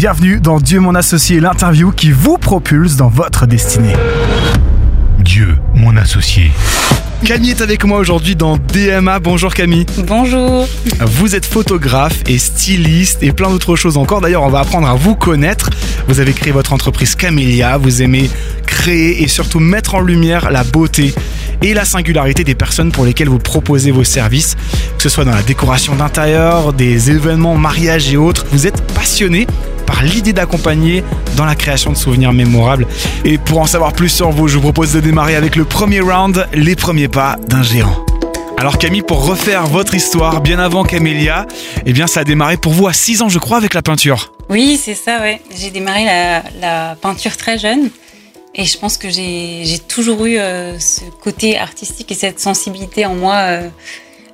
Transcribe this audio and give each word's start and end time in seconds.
Bienvenue 0.00 0.40
dans 0.40 0.60
Dieu 0.60 0.80
mon 0.80 0.94
associé, 0.94 1.40
l'interview 1.40 1.92
qui 1.92 2.10
vous 2.10 2.38
propulse 2.38 2.96
dans 2.96 3.10
votre 3.10 3.44
destinée. 3.44 3.92
Dieu, 5.18 5.58
mon 5.74 5.94
associé. 5.94 6.52
Camille 7.22 7.50
est 7.50 7.60
avec 7.60 7.84
moi 7.84 7.98
aujourd'hui 7.98 8.34
dans 8.34 8.56
DMA. 8.56 9.18
Bonjour 9.18 9.52
Camille. 9.52 9.84
Bonjour. 10.06 10.66
Vous 11.00 11.34
êtes 11.36 11.44
photographe 11.44 12.22
et 12.26 12.38
styliste 12.38 13.22
et 13.22 13.32
plein 13.32 13.50
d'autres 13.50 13.76
choses 13.76 13.98
encore. 13.98 14.22
D'ailleurs, 14.22 14.42
on 14.42 14.48
va 14.48 14.60
apprendre 14.60 14.88
à 14.88 14.94
vous 14.94 15.16
connaître. 15.16 15.68
Vous 16.08 16.18
avez 16.18 16.32
créé 16.32 16.50
votre 16.50 16.72
entreprise 16.72 17.14
Camélia. 17.14 17.76
Vous 17.76 18.00
aimez 18.00 18.30
créer 18.80 19.22
et 19.22 19.28
surtout 19.28 19.60
mettre 19.60 19.94
en 19.94 20.00
lumière 20.00 20.50
la 20.50 20.64
beauté 20.64 21.12
et 21.60 21.74
la 21.74 21.84
singularité 21.84 22.44
des 22.44 22.54
personnes 22.54 22.92
pour 22.92 23.04
lesquelles 23.04 23.28
vous 23.28 23.38
proposez 23.38 23.90
vos 23.90 24.04
services, 24.04 24.56
que 24.96 25.02
ce 25.02 25.10
soit 25.10 25.26
dans 25.26 25.34
la 25.34 25.42
décoration 25.42 25.94
d'intérieur, 25.96 26.72
des 26.72 27.10
événements, 27.10 27.56
mariages 27.56 28.10
et 28.10 28.16
autres. 28.16 28.46
Vous 28.50 28.66
êtes 28.66 28.80
passionné 28.94 29.46
par 29.84 30.02
l'idée 30.02 30.32
d'accompagner 30.32 31.04
dans 31.36 31.44
la 31.44 31.56
création 31.56 31.92
de 31.92 31.96
souvenirs 31.98 32.32
mémorables. 32.32 32.86
Et 33.26 33.36
pour 33.36 33.58
en 33.58 33.66
savoir 33.66 33.92
plus 33.92 34.08
sur 34.08 34.30
vous, 34.30 34.48
je 34.48 34.54
vous 34.54 34.62
propose 34.62 34.94
de 34.94 35.00
démarrer 35.00 35.36
avec 35.36 35.56
le 35.56 35.66
premier 35.66 36.00
round, 36.00 36.46
les 36.54 36.74
premiers 36.74 37.08
pas 37.08 37.36
d'un 37.48 37.62
géant. 37.62 38.06
Alors 38.56 38.78
Camille, 38.78 39.02
pour 39.02 39.26
refaire 39.26 39.66
votre 39.66 39.94
histoire 39.94 40.40
bien 40.40 40.58
avant 40.58 40.84
Camélia, 40.84 41.46
eh 41.84 41.92
bien 41.92 42.06
ça 42.06 42.20
a 42.20 42.24
démarré 42.24 42.56
pour 42.56 42.72
vous 42.72 42.88
à 42.88 42.94
6 42.94 43.20
ans 43.20 43.28
je 43.28 43.38
crois 43.38 43.58
avec 43.58 43.74
la 43.74 43.82
peinture. 43.82 44.32
Oui, 44.48 44.80
c'est 44.82 44.96
ça, 44.96 45.20
ouais. 45.20 45.40
J'ai 45.54 45.70
démarré 45.70 46.04
la, 46.06 46.42
la, 46.60 46.96
peinture 46.96 47.36
très 47.36 47.58
jeune. 47.58 47.90
Et 48.54 48.64
je 48.64 48.78
pense 48.78 48.96
que 48.96 49.08
j'ai 49.08 49.78
toujours 49.86 50.26
eu 50.26 50.38
euh, 50.38 50.78
ce 50.78 51.02
côté 51.22 51.56
artistique 51.56 52.10
et 52.10 52.14
cette 52.14 52.40
sensibilité 52.40 53.06
en 53.06 53.14
moi 53.14 53.36
euh, 53.36 53.68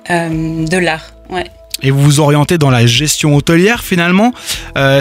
euh, 0.09 0.65
de 0.65 0.77
l'art. 0.77 1.13
Ouais 1.29 1.45
et 1.83 1.91
vous 1.91 2.01
vous 2.01 2.19
orientez 2.19 2.57
dans 2.57 2.71
la 2.71 2.87
gestion 2.87 3.35
hôtelière 3.35 3.83
finalement. 3.83 4.33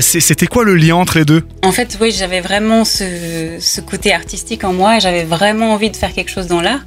C'était 0.02 0.46
quoi 0.46 0.62
le 0.62 0.74
lien 0.74 0.96
entre 0.96 1.16
les 1.16 1.24
deux? 1.24 1.42
En 1.62 1.72
fait, 1.72 1.96
oui, 2.02 2.10
j'avais 2.14 2.42
vraiment 2.42 2.84
ce, 2.84 3.80
côté 3.80 4.12
artistique 4.12 4.62
en 4.62 4.74
moi. 4.74 4.98
J'avais 4.98 5.24
vraiment 5.24 5.72
envie 5.72 5.90
de 5.90 5.96
faire 5.96 6.12
quelque 6.12 6.30
chose 6.30 6.48
dans 6.48 6.60
l'art. 6.60 6.84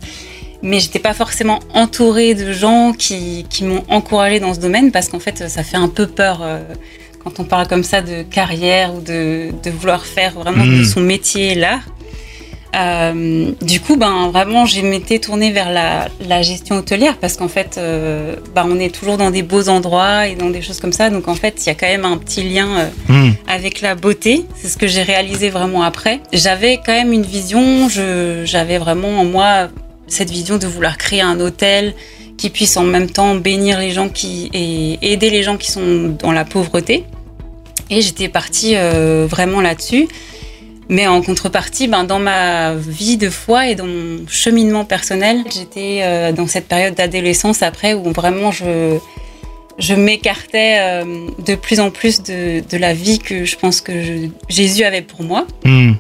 Mais 0.62 0.80
j'étais 0.80 1.00
pas 1.00 1.16
forcément 1.16 1.58
entourée 1.74 2.36
de 2.36 2.54
gens 2.54 2.94
qui, 2.94 3.48
m'ont 3.64 3.84
encouragée 3.90 4.40
dans 4.40 4.54
ce 4.54 4.60
domaine 4.60 4.92
parce 4.92 5.10
qu'en 5.10 5.20
fait, 5.20 5.50
ça 5.50 5.64
fait 5.64 5.78
un 5.78 5.90
peu 5.90 6.06
peur 6.06 6.48
quand 7.24 7.40
on 7.40 7.44
parle 7.44 7.68
comme 7.68 7.84
ça 7.84 8.04
de 8.04 8.22
carrière 8.22 8.94
ou 8.94 9.02
de, 9.02 9.50
vouloir 9.72 10.06
faire 10.06 10.34
vraiment 10.34 10.68
de 10.68 10.82
hmm. 10.82 10.86
son 10.86 11.02
métier 11.02 11.56
l'art. 11.56 11.82
Euh, 12.76 13.52
du 13.62 13.80
coup, 13.80 13.98
ben 13.98 14.30
vraiment, 14.32 14.66
j'ai 14.66 14.84
m'étais 14.84 15.20
tournée 15.20 15.52
vers 15.52 15.72
la, 15.72 16.42
gestion 16.42 16.78
hôtelière 16.78 17.18
parce 17.18 17.36
qu'en 17.36 17.48
fait, 17.48 17.76
euh, 17.78 18.36
ben, 18.56 18.66
on 18.70 18.80
est 18.80 18.94
toujours 18.94 19.18
dans 19.18 19.32
des 19.32 19.42
beaux 19.42 19.70
endroits 19.70 20.28
et 20.28 20.36
dans 20.36 20.50
des 20.50 20.62
choses 20.62 20.80
comme 20.80 20.94
ça. 20.94 21.10
Donc 21.10 21.28
en 21.28 21.36
fait, 21.36 21.62
il 21.66 21.68
y 21.68 21.70
a 21.70 21.76
quand 21.76 21.88
même 21.88 22.06
un 22.06 22.18
petit 22.18 22.44
lien 22.44 22.68
euh, 22.78 22.90
hmm. 23.08 23.34
avec 23.48 23.82
la 23.82 23.96
beauté. 23.96 24.46
C'est 24.56 24.70
ce 24.70 24.78
que 24.78 24.88
j'ai 24.88 25.02
réalisé 25.02 25.50
vraiment 25.50 25.84
après. 25.84 26.22
J'avais 26.32 26.78
quand 26.78 26.94
même 26.94 27.12
une 27.12 27.24
vision. 27.24 27.90
J'avais 28.46 28.78
vraiment 28.78 29.20
en 29.20 29.26
moi 29.26 29.70
cette 30.08 30.30
vision 30.30 30.58
de 30.58 30.68
vouloir 30.68 30.98
créer 30.98 31.22
un 31.22 31.40
hôtel 31.40 31.94
qui 32.38 32.50
puisse 32.50 32.78
en 32.78 32.84
même 32.84 33.10
temps 33.10 33.36
bénir 33.36 33.80
les 33.80 33.92
gens 33.92 34.08
qui 34.10 34.50
et 34.54 35.12
aider 35.12 35.30
les 35.30 35.44
gens 35.44 35.58
qui 35.58 35.72
sont 35.72 36.16
dans 36.20 36.32
la 36.32 36.46
pauvreté. 36.46 37.04
Et 37.90 38.02
j'étais 38.02 38.30
partie 38.30 38.76
vraiment 38.76 39.62
là-dessus. 39.62 40.08
Mais 40.90 41.06
en 41.06 41.22
contrepartie, 41.22 41.88
ben, 41.88 42.04
dans 42.04 42.18
ma 42.18 42.74
vie 42.74 43.18
de 43.18 43.30
foi 43.30 43.68
et 43.68 43.76
dans 43.76 43.86
mon 43.86 44.28
cheminement 44.28 44.86
personnel, 44.86 45.44
j'étais 45.54 46.00
euh, 46.02 46.32
dans 46.32 46.48
cette 46.48 46.68
période 46.68 46.96
d'adolescence 46.96 47.62
après 47.62 47.94
où 47.94 48.12
vraiment 48.12 48.52
je, 48.52 48.98
je 49.78 49.94
m'écartais 49.94 50.78
euh, 50.80 51.28
de 51.46 51.54
plus 51.54 51.80
en 51.80 51.92
plus 51.92 52.24
de, 52.24 52.64
de, 52.68 52.78
la 52.78 52.96
vie 52.96 53.20
que 53.20 53.46
je 53.46 53.56
pense 53.56 53.82
que 53.82 53.94
Jésus 54.50 54.84
avait 54.84 55.04
pour 55.04 55.22
moi. 55.22 55.46
Hmm. 55.64 55.94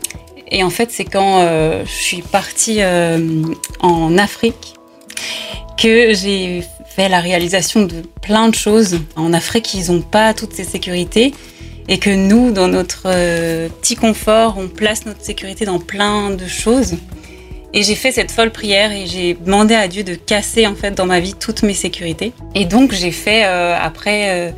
Et 0.50 0.64
en 0.64 0.72
fait, 0.72 0.90
c'est 0.92 1.06
quand 1.06 1.42
euh, 1.42 1.84
je 1.86 1.92
suis 1.92 2.24
partie 2.24 2.80
en 3.82 4.18
Afrique 4.18 4.74
que 5.78 6.16
j'ai 6.16 6.64
fait 6.88 7.10
la 7.10 7.20
réalisation 7.20 7.84
de 7.84 8.02
plein 8.24 8.50
de 8.50 8.56
choses. 8.56 9.00
En 9.16 9.34
Afrique, 9.34 9.72
ils 9.76 9.92
n'ont 9.92 10.02
pas 10.02 10.34
toutes 10.34 10.54
ces 10.54 10.64
sécurités 10.64 11.36
et 11.90 11.98
que 11.98 12.12
nous, 12.12 12.52
dans 12.52 12.68
notre 12.68 13.04
euh, 13.08 13.68
petit 13.82 13.96
confort, 13.96 14.56
on 14.58 14.68
place 14.68 15.08
notre 15.08 15.24
sécurité 15.26 15.66
dans 15.66 15.80
plein 15.80 16.30
de 16.30 16.46
choses. 16.46 16.94
Et 17.74 17.82
j'ai 17.82 17.96
fait 17.96 18.12
cette 18.12 18.32
folle 18.32 18.52
prière 18.52 18.92
et 18.92 19.08
j'ai 19.08 19.34
demandé 19.34 19.74
à 19.74 19.88
Dieu 19.88 20.04
de 20.04 20.14
casser 20.14 20.68
en 20.68 20.76
fait 20.76 20.92
dans 20.92 21.08
ma 21.08 21.20
vie 21.20 21.34
toutes 21.34 21.64
mes 21.64 21.74
sécurités. 21.74 22.32
Et 22.54 22.66
donc 22.66 22.94
j'ai 22.94 23.12
fait 23.12 23.44
euh, 23.46 23.76
après 23.80 24.30
euh, 24.30 24.52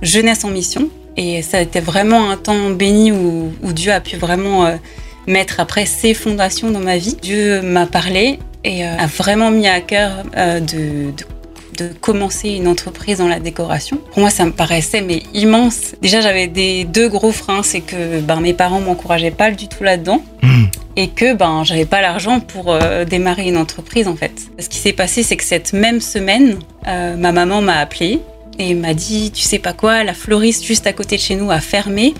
jeunesse 0.00 0.44
en 0.44 0.50
mission 0.50 0.88
et 1.16 1.42
ça 1.42 1.58
a 1.58 1.60
été 1.60 1.80
vraiment 1.80 2.30
un 2.30 2.36
temps 2.36 2.70
béni 2.70 3.10
où, 3.10 3.52
Dieu 3.62 3.92
a 3.92 4.00
pu 4.00 4.16
vraiment 4.16 4.78
mettre 5.26 5.60
après 5.60 5.86
ses 5.86 6.12
fondations 6.12 6.70
dans 6.70 6.80
ma 6.80 6.98
vie. 6.98 7.16
Dieu 7.20 7.62
m'a 7.62 7.86
parlé 7.86 8.38
et 8.64 8.84
a 8.84 9.06
vraiment 9.06 9.50
mis 9.50 9.66
à 9.66 9.80
cœur 9.80 10.24
de, 10.34 11.10
de 11.12 11.24
de 11.76 11.90
commencer 12.00 12.50
une 12.50 12.68
entreprise 12.68 13.18
dans 13.18 13.28
la 13.28 13.40
décoration. 13.40 13.98
Pour 14.12 14.20
moi, 14.20 14.30
ça 14.30 14.44
me 14.44 14.52
paraissait 14.52 15.02
mais 15.02 15.22
immense. 15.34 15.94
Déjà, 16.02 16.20
j'avais 16.20 16.46
des 16.46 16.84
deux 16.84 17.08
gros 17.08 17.32
freins, 17.32 17.62
c'est 17.62 17.80
que 17.80 18.20
ben, 18.20 18.40
mes 18.40 18.54
parents 18.54 18.80
m'encourageaient 18.80 19.30
pas 19.30 19.50
du 19.50 19.68
tout 19.68 19.84
là-dedans. 19.84 20.22
Hmm. 20.42 20.64
Et 20.98 21.08
que 21.08 21.34
ben 21.34 21.62
j'avais 21.62 21.84
pas 21.84 22.00
l'argent 22.00 22.40
pour 22.40 22.72
euh, 22.72 23.04
démarrer 23.04 23.48
une 23.48 23.58
entreprise 23.58 24.08
en 24.08 24.16
fait. 24.16 24.32
Ce 24.58 24.68
qui 24.70 24.78
s'est 24.78 24.94
passé, 24.94 25.22
c'est 25.22 25.36
que 25.36 25.44
cette 25.44 25.74
même 25.74 26.00
semaine, 26.00 26.58
euh, 26.86 27.16
ma 27.16 27.32
maman 27.32 27.60
m'a 27.60 27.76
appelé 27.76 28.20
et 28.58 28.72
m'a 28.72 28.94
dit, 28.94 29.30
tu 29.30 29.42
sais 29.42 29.58
pas 29.58 29.74
quoi, 29.74 30.04
la 30.04 30.14
fleuriste 30.14 30.64
juste 30.64 30.86
à 30.86 30.94
côté 30.94 31.16
de 31.16 31.20
chez 31.20 31.34
nous 31.34 31.50
a 31.50 31.60
fermé. 31.60 32.14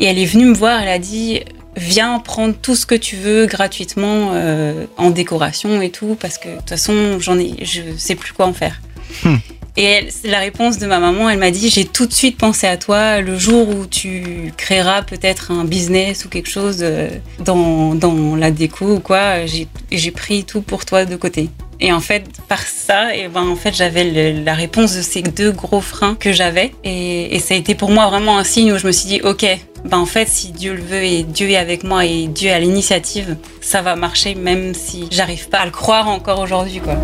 Et 0.00 0.06
elle 0.06 0.18
est 0.18 0.24
venue 0.24 0.46
me 0.46 0.54
voir, 0.54 0.82
elle 0.82 0.88
a 0.88 0.98
dit, 0.98 1.40
viens 1.76 2.18
prendre 2.18 2.54
tout 2.54 2.74
ce 2.74 2.86
que 2.86 2.94
tu 2.94 3.16
veux 3.16 3.46
gratuitement 3.46 4.30
euh, 4.34 4.86
en 4.96 5.10
décoration 5.10 5.80
et 5.82 5.90
tout, 5.90 6.16
parce 6.20 6.38
que 6.38 6.48
de 6.48 6.56
toute 6.56 6.68
façon, 6.70 7.18
j'en 7.20 7.38
ai, 7.38 7.64
je 7.64 7.82
sais 7.96 8.14
plus 8.14 8.32
quoi 8.32 8.46
en 8.46 8.52
faire. 8.52 8.80
Hmm. 9.24 9.36
Et 9.76 10.08
la 10.24 10.40
réponse 10.40 10.78
de 10.78 10.86
ma 10.86 10.98
maman, 10.98 11.30
elle 11.30 11.38
m'a 11.38 11.50
dit 11.50 11.70
J'ai 11.70 11.84
tout 11.84 12.06
de 12.06 12.12
suite 12.12 12.36
pensé 12.36 12.66
à 12.66 12.76
toi 12.76 13.20
le 13.20 13.38
jour 13.38 13.68
où 13.68 13.86
tu 13.86 14.52
créeras 14.56 15.02
peut-être 15.02 15.52
un 15.52 15.64
business 15.64 16.24
ou 16.24 16.28
quelque 16.28 16.50
chose 16.50 16.78
euh, 16.82 17.08
dans, 17.38 17.94
dans 17.94 18.34
la 18.36 18.50
déco 18.50 18.96
ou 18.96 19.00
quoi. 19.00 19.46
J'ai 19.46 20.10
pris 20.10 20.44
tout 20.44 20.60
pour 20.60 20.84
toi 20.84 21.04
de 21.04 21.16
côté. 21.16 21.50
Et 21.82 21.92
en 21.92 22.00
fait, 22.00 22.24
par 22.48 22.60
ça, 22.60 23.14
et 23.14 23.28
ben 23.28 23.48
en 23.48 23.56
fait, 23.56 23.74
j'avais 23.74 24.32
la 24.32 24.54
réponse 24.54 24.94
de 24.94 25.02
ces 25.02 25.22
deux 25.22 25.50
gros 25.50 25.80
freins 25.80 26.14
que 26.14 26.32
j'avais. 26.32 26.72
Et, 26.84 27.38
ça 27.40 27.54
a 27.54 27.56
été 27.56 27.74
pour 27.74 27.90
moi 27.90 28.08
vraiment 28.08 28.38
un 28.38 28.44
signe 28.44 28.72
où 28.72 28.78
je 28.78 28.86
me 28.86 28.92
suis 28.92 29.08
dit, 29.08 29.20
ok, 29.22 29.46
ben 29.86 29.96
en 29.96 30.06
fait, 30.06 30.28
si 30.28 30.52
Dieu 30.52 30.74
le 30.74 30.82
veut 30.82 31.02
et 31.02 31.22
Dieu 31.22 31.48
est 31.48 31.56
avec 31.56 31.84
moi 31.84 32.04
et 32.04 32.26
Dieu 32.26 32.50
a 32.50 32.58
l'initiative, 32.58 33.36
ça 33.62 33.80
va 33.80 33.96
marcher, 33.96 34.34
même 34.34 34.74
si 34.74 35.08
j'arrive 35.10 35.48
pas 35.48 35.60
à 35.60 35.64
le 35.64 35.70
croire 35.70 36.08
encore 36.08 36.40
aujourd'hui, 36.40 36.80
quoi. 36.80 36.96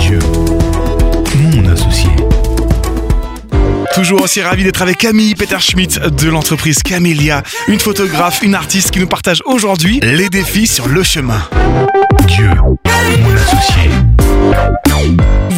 Dieu, 0.00 0.18
mon 1.52 1.68
associé. 1.68 2.08
Toujours 3.94 4.22
aussi 4.22 4.40
ravi 4.42 4.64
d'être 4.64 4.82
avec 4.82 4.98
Camille 4.98 5.34
Peter 5.34 5.58
Schmidt 5.58 5.98
de 5.98 6.28
l'entreprise 6.28 6.82
Camélia, 6.82 7.42
une 7.68 7.80
photographe, 7.80 8.42
une 8.42 8.54
artiste 8.54 8.90
qui 8.90 8.98
nous 8.98 9.06
partage 9.06 9.42
aujourd'hui 9.44 10.00
les 10.02 10.28
défis 10.28 10.66
sur 10.66 10.88
le 10.88 11.02
chemin. 11.02 11.40
Dieu. 12.26 12.50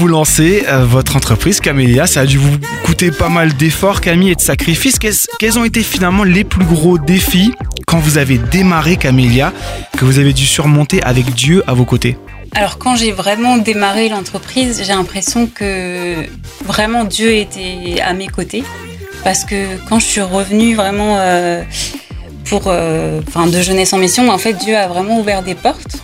Vous 0.09 0.15
lancez 0.15 0.65
euh, 0.67 0.87
votre 0.87 1.17
entreprise 1.17 1.61
Camélia, 1.61 2.07
ça 2.07 2.21
a 2.21 2.25
dû 2.25 2.39
vous 2.39 2.57
coûter 2.83 3.11
pas 3.11 3.29
mal 3.29 3.53
d'efforts 3.53 4.01
Camille 4.01 4.31
et 4.31 4.35
de 4.35 4.41
sacrifices. 4.41 4.99
Quels 5.39 5.59
ont 5.59 5.67
été 5.67 5.83
finalement 5.83 6.25
les 6.25 6.45
plus 6.45 6.65
gros 6.65 6.97
défis 6.97 7.53
quand 7.87 7.99
vous 7.99 8.17
avez 8.17 8.39
démarré 8.39 8.97
Camélia 8.97 9.53
que 9.99 10.07
vous 10.07 10.19
avez 10.19 10.33
dû 10.33 10.47
surmonter 10.47 11.03
avec 11.03 11.35
Dieu 11.35 11.63
à 11.67 11.75
vos 11.75 11.85
côtés? 11.85 12.17
Alors 12.55 12.79
quand 12.79 12.97
j'ai 12.97 13.13
vraiment 13.13 13.59
démarré 13.59 14.09
l'entreprise, 14.09 14.81
j'ai 14.83 14.95
l'impression 14.95 15.47
que 15.47 16.15
vraiment 16.65 17.05
Dieu 17.05 17.35
était 17.35 18.01
à 18.01 18.15
mes 18.15 18.29
côtés. 18.29 18.65
Parce 19.25 19.45
que 19.45 19.77
quand 19.91 19.99
je 19.99 20.07
suis 20.07 20.23
revenue 20.23 20.75
vraiment 20.75 21.19
euh, 21.19 21.63
pour, 22.47 22.63
euh, 22.69 23.21
de 23.21 23.61
jeunesse 23.61 23.93
en 23.93 23.99
mission, 23.99 24.31
en 24.31 24.39
fait 24.39 24.55
Dieu 24.55 24.75
a 24.75 24.89
vraiment 24.89 25.21
ouvert 25.21 25.43
des 25.43 25.55
portes 25.55 25.99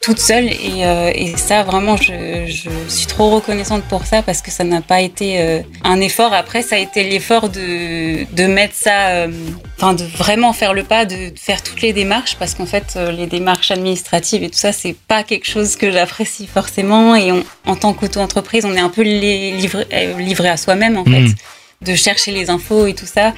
toute 0.00 0.20
seule 0.20 0.46
et, 0.46 0.84
euh, 0.84 1.10
et 1.14 1.36
ça 1.36 1.64
vraiment 1.64 1.96
je, 1.96 2.46
je, 2.46 2.70
suis 2.88 3.06
trop 3.06 3.30
reconnaissante 3.30 3.82
pour 3.84 4.06
ça 4.06 4.22
parce 4.22 4.42
que 4.42 4.50
ça 4.50 4.62
n'a 4.62 4.80
pas 4.80 5.00
été 5.00 5.40
euh, 5.40 5.60
un 5.82 6.00
effort 6.00 6.32
après 6.32 6.62
ça 6.62 6.76
a 6.76 6.78
été 6.78 7.02
l'effort 7.02 7.48
de, 7.48 8.24
de 8.32 8.46
mettre 8.46 8.74
ça 8.74 9.08
euh, 9.08 9.32
enfin 9.76 9.94
de 9.94 10.04
vraiment 10.04 10.52
faire 10.52 10.72
le 10.72 10.84
pas 10.84 11.04
de 11.04 11.32
faire 11.36 11.62
toutes 11.62 11.82
les 11.82 11.92
démarches 11.92 12.36
parce 12.36 12.54
qu'en 12.54 12.66
fait 12.66 12.96
les 13.12 13.26
démarches 13.26 13.72
administratives 13.72 14.42
et 14.44 14.50
tout 14.50 14.58
ça 14.58 14.72
c'est 14.72 14.94
pas 14.94 15.24
quelque 15.24 15.46
chose 15.46 15.74
que 15.74 15.90
j'apprécie 15.90 16.46
forcément 16.46 17.16
et 17.16 17.32
en 17.66 17.76
tant 17.76 17.92
qu'auto-entreprise 17.92 18.64
on 18.64 18.74
est 18.74 18.80
un 18.80 18.90
peu 18.90 19.02
livré, 19.02 19.86
livré 20.18 20.48
à 20.48 20.56
soi-même 20.56 20.96
en 20.96 21.04
fait 21.04 21.22
hmm. 21.22 21.34
de 21.82 21.94
chercher 21.96 22.30
les 22.30 22.50
infos 22.50 22.86
et 22.86 22.94
tout 22.94 23.06
ça 23.06 23.34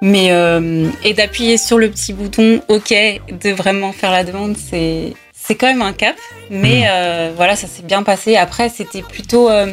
mais 0.00 0.30
et 1.04 1.12
d'appuyer 1.12 1.58
sur 1.58 1.76
le 1.76 1.90
petit 1.90 2.12
bouton 2.12 2.62
OK 2.68 2.90
de 2.92 3.50
vraiment 3.50 3.90
faire 3.90 4.12
la 4.12 4.22
demande 4.22 4.56
c'est 4.56 5.12
c'est 5.48 5.54
quand 5.54 5.66
même 5.66 5.80
un 5.80 5.94
cap, 5.94 6.16
mais 6.50 6.82
hmm. 6.82 6.90
euh, 6.90 7.32
voilà, 7.34 7.56
ça 7.56 7.66
s'est 7.66 7.82
bien 7.82 8.02
passé. 8.02 8.36
Après, 8.36 8.68
c'était 8.68 9.00
plutôt, 9.00 9.48
euh, 9.48 9.72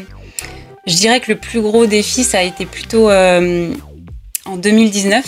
je 0.88 0.95
dirais 0.95 1.19
que 1.19 1.31
le 1.33 1.38
plus 1.38 1.60
gros 1.60 1.86
défi, 1.86 2.24
ça 2.24 2.39
a 2.39 2.44
été 2.44 2.66
plutôt 2.66 3.10
euh, 3.10 3.74
en 4.45 4.56
2019, 4.56 5.24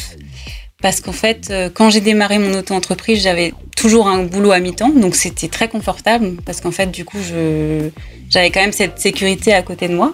parce 0.81 1.01
qu'en 1.01 1.11
fait, 1.11 1.51
quand 1.73 1.89
j'ai 1.89 1.99
démarré 1.99 2.39
mon 2.39 2.57
auto-entreprise, 2.57 3.21
j'avais 3.21 3.53
toujours 3.75 4.07
un 4.07 4.23
boulot 4.23 4.51
à 4.51 4.59
mi-temps, 4.59 4.89
donc 4.89 5.15
c'était 5.15 5.49
très 5.49 5.67
confortable 5.67 6.37
parce 6.45 6.61
qu'en 6.61 6.71
fait, 6.71 6.91
du 6.91 7.03
coup, 7.03 7.17
je, 7.21 7.89
j'avais 8.29 8.49
quand 8.49 8.61
même 8.61 8.71
cette 8.71 8.99
sécurité 8.99 9.53
à 9.53 9.61
côté 9.61 9.89
de 9.89 9.95
moi. 9.95 10.13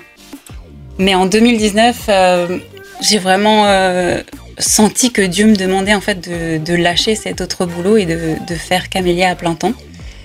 Mais 0.97 1.15
en 1.15 1.27
2019, 1.27 2.05
euh, 2.09 2.57
j'ai 3.01 3.19
vraiment 3.19 3.67
euh, 3.67 4.21
senti 4.57 5.11
que 5.11 5.21
Dieu 5.21 5.45
me 5.45 5.55
demandait 5.55 5.93
en 5.93 6.01
fait 6.01 6.27
de, 6.27 6.57
de 6.57 6.73
lâcher 6.73 7.15
cet 7.15 7.41
autre 7.41 7.65
boulot 7.65 7.97
et 7.97 8.05
de, 8.05 8.35
de 8.47 8.55
faire 8.55 8.89
Camélia 8.89 9.29
à 9.29 9.35
plein 9.35 9.55
temps. 9.55 9.73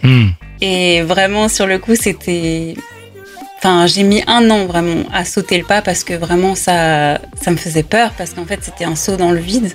Hmm. 0.03 0.29
Et 0.61 1.03
vraiment, 1.03 1.49
sur 1.49 1.67
le 1.67 1.79
coup, 1.79 1.95
c'était. 1.95 2.75
Enfin, 3.59 3.87
j'ai 3.87 4.05
mis 4.05 4.23
un 4.27 4.49
an 4.50 4.67
vraiment 4.67 5.05
à 5.12 5.25
sauter 5.25 5.59
le 5.59 5.65
pas 5.65 5.83
parce 5.83 6.05
que 6.05 6.15
vraiment 6.15 6.55
ça, 6.55 7.21
ça 7.41 7.50
me 7.50 7.56
faisait 7.56 7.83
peur 7.83 8.12
parce 8.17 8.33
qu'en 8.33 8.47
fait 8.47 8.61
c'était 8.62 8.85
un 8.85 8.95
saut 8.95 9.17
dans 9.17 9.33
le 9.33 9.41
vide. 9.41 9.73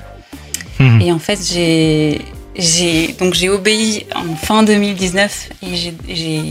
Hmm. 0.79 1.01
Et 1.01 1.11
en 1.11 1.19
fait 1.19 1.37
j'ai, 1.51 2.21
j'ai 2.55 3.13
donc 3.19 3.33
j'ai 3.33 3.49
obéi 3.49 4.05
en 4.15 4.35
fin 4.35 4.63
2019 4.63 5.49
et 5.63 5.75
j'ai, 5.75 5.93
j'ai, 6.07 6.41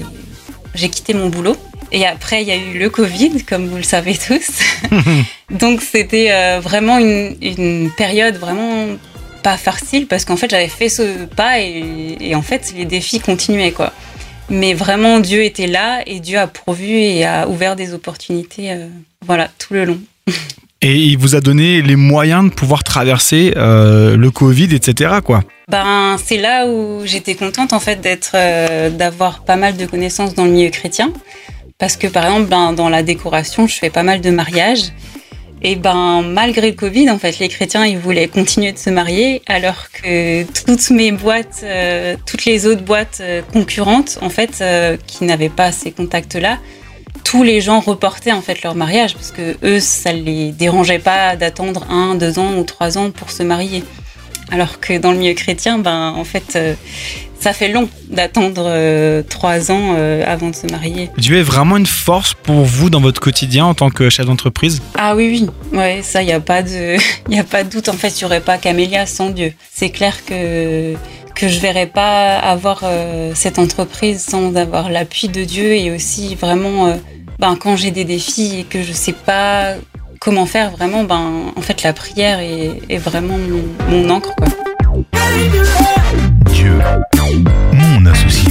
j'ai 0.74 0.88
quitté 0.90 1.14
mon 1.14 1.30
boulot. 1.30 1.56
Et 1.90 2.04
après 2.04 2.42
il 2.42 2.48
y 2.48 2.52
a 2.52 2.56
eu 2.56 2.78
le 2.78 2.90
Covid 2.90 3.44
comme 3.44 3.66
vous 3.66 3.78
le 3.78 3.82
savez 3.82 4.18
tous. 4.18 4.50
donc 5.50 5.80
c'était 5.80 6.32
euh, 6.32 6.60
vraiment 6.60 6.98
une, 6.98 7.34
une 7.40 7.90
période 7.96 8.36
vraiment 8.36 8.88
pas 9.42 9.56
facile 9.56 10.06
parce 10.06 10.24
qu'en 10.24 10.36
fait 10.36 10.50
j'avais 10.50 10.68
fait 10.68 10.88
ce 10.88 11.24
pas 11.24 11.60
et, 11.60 12.16
et 12.20 12.34
en 12.34 12.42
fait 12.42 12.72
les 12.76 12.84
défis 12.84 13.20
continuaient 13.20 13.72
quoi. 13.72 13.92
Mais 14.50 14.74
vraiment, 14.74 15.20
Dieu 15.20 15.42
était 15.44 15.66
là 15.66 16.02
et 16.06 16.20
Dieu 16.20 16.38
a 16.38 16.46
pourvu 16.46 16.90
et 16.90 17.24
a 17.24 17.48
ouvert 17.48 17.74
des 17.74 17.94
opportunités, 17.94 18.72
euh, 18.72 18.86
voilà, 19.24 19.48
tout 19.58 19.72
le 19.74 19.84
long. 19.84 19.98
Et 20.84 20.96
il 20.96 21.16
vous 21.16 21.36
a 21.36 21.40
donné 21.40 21.80
les 21.80 21.94
moyens 21.94 22.50
de 22.50 22.52
pouvoir 22.52 22.82
traverser 22.82 23.54
euh, 23.56 24.16
le 24.16 24.30
Covid, 24.32 24.74
etc. 24.74 25.18
Quoi. 25.24 25.44
Ben, 25.68 26.16
c'est 26.22 26.38
là 26.38 26.66
où 26.66 27.02
j'étais 27.04 27.36
contente 27.36 27.72
en 27.72 27.78
fait 27.78 28.00
d'être, 28.00 28.32
euh, 28.34 28.90
d'avoir 28.90 29.44
pas 29.44 29.54
mal 29.54 29.76
de 29.76 29.86
connaissances 29.86 30.34
dans 30.34 30.44
le 30.44 30.50
milieu 30.50 30.70
chrétien, 30.70 31.12
parce 31.78 31.96
que 31.96 32.08
par 32.08 32.24
exemple, 32.24 32.48
ben, 32.48 32.72
dans 32.72 32.88
la 32.88 33.04
décoration, 33.04 33.68
je 33.68 33.76
fais 33.76 33.90
pas 33.90 34.02
mal 34.02 34.20
de 34.20 34.30
mariages. 34.30 34.92
Et 35.64 35.76
ben, 35.76 36.22
malgré 36.22 36.70
le 36.70 36.76
Covid, 36.76 37.08
en 37.10 37.18
fait, 37.18 37.38
les 37.38 37.48
chrétiens, 37.48 37.86
ils 37.86 37.98
voulaient 37.98 38.26
continuer 38.26 38.72
de 38.72 38.78
se 38.78 38.90
marier, 38.90 39.42
alors 39.46 39.90
que 39.92 40.42
toutes 40.64 40.90
mes 40.90 41.12
boîtes, 41.12 41.60
euh, 41.62 42.16
toutes 42.26 42.44
les 42.44 42.66
autres 42.66 42.82
boîtes 42.82 43.18
euh, 43.20 43.42
concurrentes, 43.52 44.18
en 44.22 44.28
fait, 44.28 44.58
euh, 44.60 44.96
qui 45.06 45.24
n'avaient 45.24 45.48
pas 45.48 45.70
ces 45.70 45.92
contacts-là, 45.92 46.58
tous 47.24 47.44
les 47.44 47.60
gens 47.60 47.78
reportaient 47.78 48.32
en 48.32 48.42
fait 48.42 48.62
leur 48.62 48.74
mariage 48.74 49.14
parce 49.14 49.30
que 49.30 49.56
eux, 49.62 49.78
ça 49.78 50.12
les 50.12 50.50
dérangeait 50.50 50.98
pas 50.98 51.36
d'attendre 51.36 51.86
un, 51.88 52.16
deux 52.16 52.40
ans 52.40 52.56
ou 52.56 52.64
trois 52.64 52.98
ans 52.98 53.10
pour 53.12 53.30
se 53.30 53.44
marier. 53.44 53.84
Alors 54.50 54.80
que 54.80 54.98
dans 54.98 55.12
le 55.12 55.18
milieu 55.18 55.34
chrétien, 55.34 55.78
ben, 55.78 56.12
en 56.16 56.24
fait, 56.24 56.58
ça 57.42 57.52
fait 57.52 57.66
long 57.68 57.88
d'attendre 58.08 58.62
euh, 58.66 59.22
trois 59.28 59.72
ans 59.72 59.94
euh, 59.98 60.22
avant 60.26 60.50
de 60.50 60.54
se 60.54 60.66
marier. 60.68 61.10
Dieu 61.18 61.38
est 61.38 61.42
vraiment 61.42 61.76
une 61.76 61.86
force 61.86 62.34
pour 62.34 62.60
vous 62.62 62.88
dans 62.88 63.00
votre 63.00 63.20
quotidien 63.20 63.64
en 63.64 63.74
tant 63.74 63.90
que 63.90 64.08
chef 64.10 64.26
d'entreprise? 64.26 64.80
Ah 64.96 65.16
oui, 65.16 65.48
oui, 65.72 65.76
ouais, 65.78 66.00
ça, 66.02 66.22
il 66.22 66.26
n'y 66.26 66.32
a, 66.32 66.38
pas 66.38 66.62
de- 66.62 66.96
y 67.28 67.38
a 67.40 67.42
pas 67.42 67.64
de 67.64 67.68
doute. 67.70 67.88
En 67.88 67.94
fait, 67.94 68.10
il 68.10 68.18
n'y 68.18 68.24
aurait 68.26 68.40
pas 68.42 68.58
Camélia 68.58 69.06
sans 69.06 69.30
Dieu. 69.30 69.52
C'est 69.74 69.90
clair 69.90 70.24
que, 70.24 70.94
que 71.34 71.48
je 71.48 71.56
ne 71.56 71.60
verrais 71.60 71.88
pas 71.88 72.36
avoir 72.38 72.82
euh, 72.84 73.32
cette 73.34 73.58
entreprise 73.58 74.20
sans 74.24 74.54
avoir 74.54 74.88
l'appui 74.88 75.26
de 75.28 75.42
Dieu 75.42 75.74
et 75.74 75.90
aussi 75.90 76.36
vraiment, 76.36 76.86
euh, 76.86 76.94
ben, 77.40 77.56
quand 77.60 77.74
j'ai 77.74 77.90
des 77.90 78.04
défis 78.04 78.60
et 78.60 78.62
que 78.62 78.82
je 78.84 78.90
ne 78.90 78.94
sais 78.96 79.14
pas 79.14 79.74
comment 80.20 80.46
faire, 80.46 80.70
vraiment, 80.70 81.02
ben, 81.02 81.52
en 81.56 81.60
fait, 81.60 81.82
la 81.82 81.92
prière 81.92 82.38
est, 82.38 82.80
est 82.88 82.98
vraiment 82.98 83.36
mon, 83.36 83.64
mon 83.88 84.10
encre. 84.10 84.32
Quoi. 84.36 84.46
Dieu, 86.52 86.78
mon 87.72 88.06
associé. 88.06 88.48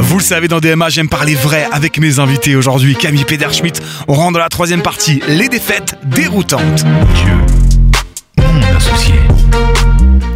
Vous 0.00 0.18
le 0.18 0.22
savez, 0.22 0.48
dans 0.48 0.60
DMA, 0.60 0.88
j'aime 0.88 1.08
parler 1.08 1.34
vrai 1.34 1.66
avec 1.72 1.98
mes 1.98 2.18
invités 2.18 2.56
aujourd'hui. 2.56 2.96
Camille 2.96 3.24
Pederschmidt, 3.24 3.80
on 4.06 4.14
rentre 4.14 4.34
dans 4.34 4.38
la 4.38 4.48
troisième 4.48 4.82
partie, 4.82 5.20
les 5.28 5.48
défaites 5.48 5.96
déroutantes. 6.04 6.84
Dieu, 7.14 7.36
mon 8.38 8.76
associé. 8.76 9.14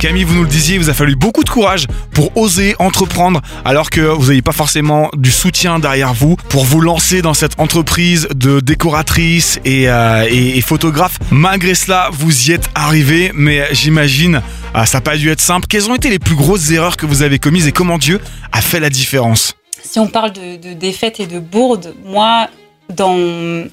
Camille, 0.02 0.24
vous 0.24 0.34
nous 0.34 0.42
le 0.42 0.48
disiez, 0.48 0.74
il 0.74 0.80
vous 0.80 0.90
a 0.90 0.94
fallu 0.94 1.14
beaucoup 1.14 1.44
de 1.44 1.48
courage 1.48 1.86
pour 2.10 2.36
oser 2.36 2.74
entreprendre 2.80 3.40
alors 3.64 3.88
que 3.88 4.00
vous 4.00 4.26
n'aviez 4.26 4.42
pas 4.42 4.50
forcément 4.50 5.08
du 5.16 5.30
soutien 5.30 5.78
derrière 5.78 6.12
vous 6.12 6.34
pour 6.48 6.64
vous 6.64 6.80
lancer 6.80 7.22
dans 7.22 7.34
cette 7.34 7.60
entreprise 7.60 8.26
de 8.34 8.58
décoratrice 8.58 9.60
et, 9.64 9.88
euh, 9.88 10.60
photographe. 10.62 11.20
Malgré 11.30 11.76
cela, 11.76 12.10
vous 12.12 12.48
y 12.48 12.52
êtes 12.52 12.68
arrivé, 12.74 13.30
mais 13.32 13.68
j'imagine 13.70 14.42
euh, 14.74 14.84
ça 14.86 14.98
n'a 14.98 15.02
pas 15.02 15.16
dû 15.16 15.30
être 15.30 15.40
simple. 15.40 15.68
Quelles 15.68 15.88
ont 15.88 15.94
été 15.94 16.10
les 16.10 16.18
plus 16.18 16.34
grosses 16.34 16.72
erreurs 16.72 16.96
que 16.96 17.06
vous 17.06 17.22
avez 17.22 17.38
commises 17.38 17.68
et 17.68 17.72
comment 17.72 17.98
Dieu 17.98 18.20
a 18.50 18.60
fait 18.60 18.80
la 18.80 18.90
différence? 18.90 19.54
Si 19.84 20.00
on 20.00 20.08
parle 20.08 20.32
de, 20.32 20.56
de 20.56 20.72
défaites 20.72 21.20
et 21.20 21.26
de 21.26 21.38
bourdes, 21.38 21.94
moi, 22.04 22.48
dans, 22.88 23.68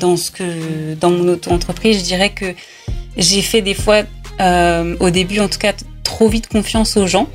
dans, 0.00 0.16
ce 0.16 0.32
que, 0.32 0.94
dans 0.94 1.10
mon 1.10 1.28
auto-entreprise, 1.28 2.00
je 2.00 2.04
dirais 2.04 2.30
que 2.30 2.46
j'ai 3.16 3.42
fait 3.42 3.62
des 3.62 3.74
fois, 3.74 4.02
euh, 4.40 4.96
au 5.00 5.10
début 5.10 5.40
en 5.40 5.48
tout 5.48 5.58
cas, 5.58 5.72
trop 6.04 6.28
vite 6.28 6.48
confiance 6.48 6.96
aux 6.96 7.06
gens. 7.06 7.28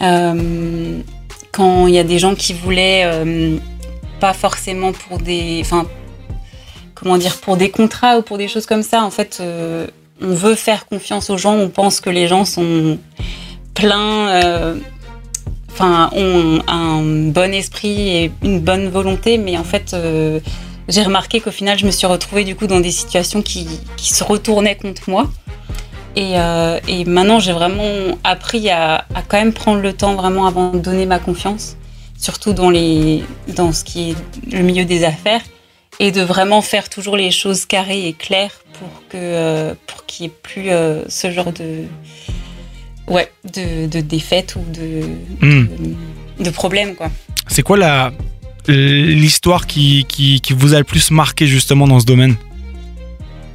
Euh, 0.00 1.00
quand 1.52 1.86
il 1.86 1.94
y 1.94 1.98
a 1.98 2.04
des 2.04 2.18
gens 2.18 2.34
qui 2.34 2.52
voulaient, 2.52 3.02
euh, 3.04 3.56
pas 4.20 4.32
forcément 4.32 4.92
pour 4.92 5.18
des. 5.18 5.58
Enfin, 5.60 5.86
comment 6.94 7.18
dire, 7.18 7.36
pour 7.38 7.56
des 7.56 7.70
contrats 7.70 8.18
ou 8.18 8.22
pour 8.22 8.38
des 8.38 8.48
choses 8.48 8.66
comme 8.66 8.82
ça, 8.82 9.02
en 9.02 9.10
fait, 9.10 9.42
on 10.20 10.34
veut 10.34 10.54
faire 10.54 10.86
confiance 10.86 11.30
aux 11.30 11.36
gens, 11.36 11.54
on 11.54 11.68
pense 11.68 12.00
que 12.00 12.10
les 12.10 12.28
gens 12.28 12.44
sont 12.44 12.98
pleins. 13.74 14.76
enfin, 15.70 16.10
ont 16.14 16.60
un 16.66 17.02
bon 17.30 17.54
esprit 17.54 18.08
et 18.16 18.32
une 18.42 18.60
bonne 18.60 18.88
volonté, 18.88 19.38
mais 19.38 19.56
en 19.56 19.64
fait, 19.64 19.96
j'ai 20.88 21.02
remarqué 21.02 21.40
qu'au 21.40 21.52
final, 21.52 21.78
je 21.78 21.86
me 21.86 21.90
suis 21.90 22.06
retrouvée 22.06 22.44
du 22.44 22.56
coup 22.56 22.66
dans 22.66 22.80
des 22.80 22.90
situations 22.90 23.42
qui 23.42 23.68
se 23.96 24.24
retournaient 24.24 24.76
contre 24.76 25.08
moi. 25.08 25.28
Et, 26.16 26.32
euh, 26.34 26.80
et 26.88 27.04
maintenant, 27.04 27.38
j'ai 27.38 27.52
vraiment 27.52 28.18
appris 28.24 28.70
à, 28.70 29.04
à 29.14 29.22
quand 29.26 29.38
même 29.38 29.52
prendre 29.52 29.80
le 29.80 29.92
temps 29.92 30.14
vraiment 30.16 30.46
avant 30.46 30.72
de 30.72 30.78
donner 30.78 31.06
ma 31.06 31.18
confiance, 31.18 31.76
surtout 32.18 32.52
dans, 32.52 32.70
les, 32.70 33.22
dans 33.54 33.72
ce 33.72 33.84
qui 33.84 34.10
est 34.10 34.16
le 34.52 34.62
milieu 34.62 34.84
des 34.84 35.04
affaires, 35.04 35.42
et 36.00 36.10
de 36.10 36.22
vraiment 36.22 36.60
faire 36.62 36.88
toujours 36.88 37.16
les 37.16 37.30
choses 37.30 37.66
carrées 37.66 38.08
et 38.08 38.12
claires 38.12 38.52
pour 38.74 38.88
euh, 39.14 39.74
pour 39.86 40.06
qu'il 40.06 40.26
n'y 40.26 40.32
ait 40.32 40.36
plus 40.42 40.70
euh, 40.70 41.02
ce 41.08 41.30
genre 41.30 41.52
de 41.52 41.84
ouais 43.08 43.30
de, 43.54 43.86
de 43.86 44.00
défaite 44.00 44.56
ou 44.56 44.64
de, 44.72 45.02
Hmm. 45.40 45.66
de, 46.38 46.44
de 46.44 46.50
problème. 46.50 46.94
C'est 47.48 47.62
quoi 47.62 48.12
l'histoire 48.68 49.66
qui, 49.66 50.04
qui, 50.08 50.40
qui 50.40 50.52
vous 50.52 50.74
a 50.74 50.78
le 50.78 50.84
plus 50.84 51.10
marqué 51.10 51.46
justement 51.46 51.86
dans 51.88 52.00
ce 52.00 52.06
domaine? 52.06 52.36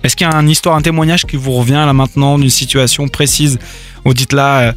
Est-ce 0.04 0.18
qu'il 0.18 0.28
y 0.28 0.30
a 0.30 0.36
une 0.36 0.50
histoire, 0.50 0.76
un 0.76 0.82
témoignage 0.82 1.26
qui 1.26 1.38
vous 1.38 1.54
revient 1.54 1.84
là 1.86 1.94
maintenant 1.94 2.38
d'une 2.38 2.50
situation 2.50 3.08
précise? 3.08 3.58
Vous 4.04 4.14
dites 4.14 4.34
là, 4.34 4.60
euh, 4.60 4.74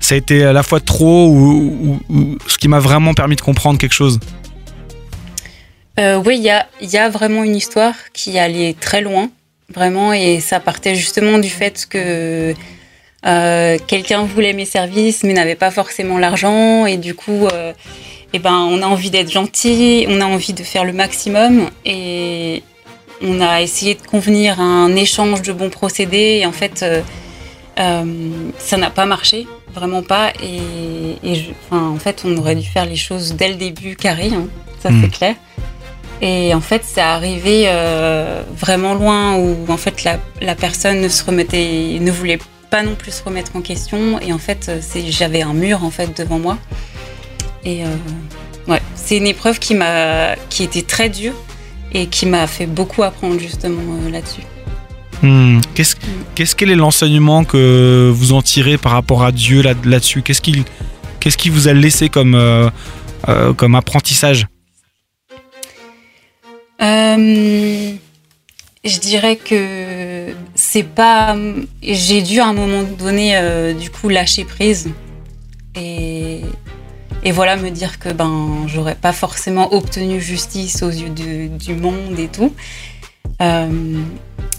ça 0.00 0.14
a 0.14 0.18
été 0.18 0.44
à 0.44 0.52
la 0.52 0.62
fois 0.62 0.80
trop 0.80 1.28
ou, 1.28 1.98
ce 2.46 2.58
qui 2.58 2.68
m'a 2.68 2.78
vraiment 2.78 3.14
permis 3.14 3.36
de 3.36 3.40
comprendre 3.40 3.78
quelque 3.78 3.94
chose? 3.94 4.20
Euh, 5.98 6.22
oui, 6.24 6.36
il 6.36 6.88
y 6.90 6.96
a, 6.98 7.08
vraiment 7.08 7.42
une 7.42 7.56
histoire 7.56 7.94
qui 8.12 8.38
allait 8.38 8.74
très 8.78 9.00
loin, 9.00 9.30
vraiment, 9.74 10.12
et 10.12 10.40
ça 10.40 10.60
partait 10.60 10.94
justement 10.94 11.38
du 11.38 11.48
fait 11.48 11.86
que 11.88 12.54
euh, 13.26 13.78
quelqu'un 13.86 14.24
voulait 14.24 14.54
mes 14.54 14.64
services 14.64 15.24
mais 15.24 15.34
n'avait 15.34 15.56
pas 15.56 15.70
forcément 15.70 16.18
l'argent, 16.18 16.86
et 16.86 16.96
du 16.96 17.14
coup, 17.14 17.48
eh 18.32 18.38
ben, 18.38 18.54
on 18.70 18.82
a 18.82 18.86
envie 18.86 19.10
d'être 19.10 19.30
gentil, 19.30 20.06
on 20.08 20.20
a 20.20 20.26
envie 20.26 20.52
de 20.52 20.62
faire 20.62 20.84
le 20.84 20.92
maximum, 20.92 21.68
et 21.84 22.62
on 23.22 23.40
a 23.40 23.60
essayé 23.62 23.94
de 23.94 24.02
convenir 24.02 24.60
à 24.60 24.64
un 24.64 24.94
échange 24.96 25.42
de 25.42 25.52
bons 25.52 25.70
procédés, 25.70 26.38
et 26.42 26.46
en 26.46 26.52
fait, 26.52 26.82
euh, 26.82 27.00
euh, 27.78 28.04
ça 28.58 28.76
n'a 28.76 28.90
pas 28.90 29.06
marché, 29.06 29.46
vraiment 29.74 30.02
pas, 30.02 30.32
et, 30.42 31.16
et 31.28 31.34
je- 31.34 31.50
enfin, 31.70 31.88
en 31.88 31.98
fait, 31.98 32.22
on 32.24 32.36
aurait 32.36 32.54
dû 32.56 32.66
faire 32.66 32.86
les 32.86 32.96
choses 32.96 33.34
dès 33.34 33.48
le 33.48 33.54
début 33.56 33.96
carré, 33.96 34.30
hein, 34.34 34.46
ça 34.82 34.88
c'est 35.02 35.10
clair. 35.10 35.34
Et 36.22 36.52
en 36.54 36.60
fait, 36.60 36.82
c'est 36.84 37.00
arrivé 37.00 37.64
euh, 37.66 38.42
vraiment 38.54 38.92
loin 38.92 39.36
où 39.36 39.56
en 39.70 39.78
fait 39.78 40.04
la, 40.04 40.18
la 40.42 40.54
personne 40.54 41.00
ne 41.00 41.08
se 41.08 41.24
remettait, 41.24 41.96
ne 41.98 42.10
voulait 42.10 42.38
pas 42.68 42.82
non 42.82 42.94
plus 42.94 43.10
se 43.10 43.22
remettre 43.24 43.56
en 43.56 43.62
question. 43.62 44.20
Et 44.20 44.30
en 44.34 44.38
fait, 44.38 44.66
euh, 44.68 44.80
j'avais 45.08 45.40
un 45.40 45.54
mur 45.54 45.82
en 45.82 45.90
fait 45.90 46.14
devant 46.18 46.38
moi. 46.38 46.58
Et 47.64 47.84
euh, 47.84 47.88
ouais, 48.68 48.82
c'est 48.94 49.16
une 49.16 49.26
épreuve 49.26 49.58
qui 49.60 49.74
m'a, 49.74 50.36
qui 50.50 50.62
était 50.62 50.82
très 50.82 51.08
dure 51.08 51.32
et 51.92 52.06
qui 52.06 52.26
m'a 52.26 52.46
fait 52.46 52.66
beaucoup 52.66 53.02
apprendre 53.02 53.38
justement 53.38 53.82
euh, 54.02 54.10
là-dessus. 54.10 54.42
Hmm. 55.22 55.60
Qu'est-ce, 55.74 55.96
qu'est-ce 56.34 56.56
quel 56.56 56.70
est 56.70 56.76
l'enseignement 56.76 57.44
que 57.44 58.10
vous 58.14 58.32
en 58.32 58.40
tirez 58.40 58.78
par 58.78 58.92
rapport 58.92 59.22
à 59.22 59.32
Dieu 59.32 59.62
là, 59.62 59.74
là-dessus? 59.84 60.22
Qu'est-ce 60.22 60.40
qu'il, 60.40 60.64
qu'est-ce 61.20 61.36
qu'il 61.36 61.52
vous 61.52 61.68
a 61.68 61.74
laissé 61.74 62.08
comme, 62.08 62.34
euh, 62.34 62.70
euh, 63.28 63.52
comme 63.52 63.74
apprentissage? 63.74 64.46
Euh, 66.80 67.92
je 68.84 68.98
dirais 68.98 69.36
que 69.36 70.28
c'est 70.54 70.88
pas. 70.88 71.36
J'ai 71.82 72.22
dû 72.22 72.40
à 72.40 72.46
un 72.46 72.54
moment 72.54 72.84
donné, 72.84 73.38
du 73.78 73.90
coup, 73.90 74.08
lâcher 74.08 74.44
prise 74.44 74.90
et, 75.76 76.09
et 77.24 77.32
voilà 77.32 77.56
me 77.56 77.70
dire 77.70 77.98
que 77.98 78.08
ben 78.08 78.66
j'aurais 78.66 78.94
pas 78.94 79.12
forcément 79.12 79.72
obtenu 79.74 80.20
justice 80.20 80.82
aux 80.82 80.90
yeux 80.90 81.10
du 81.10 81.74
monde 81.74 82.18
et 82.18 82.28
tout, 82.28 82.54
euh, 83.42 84.00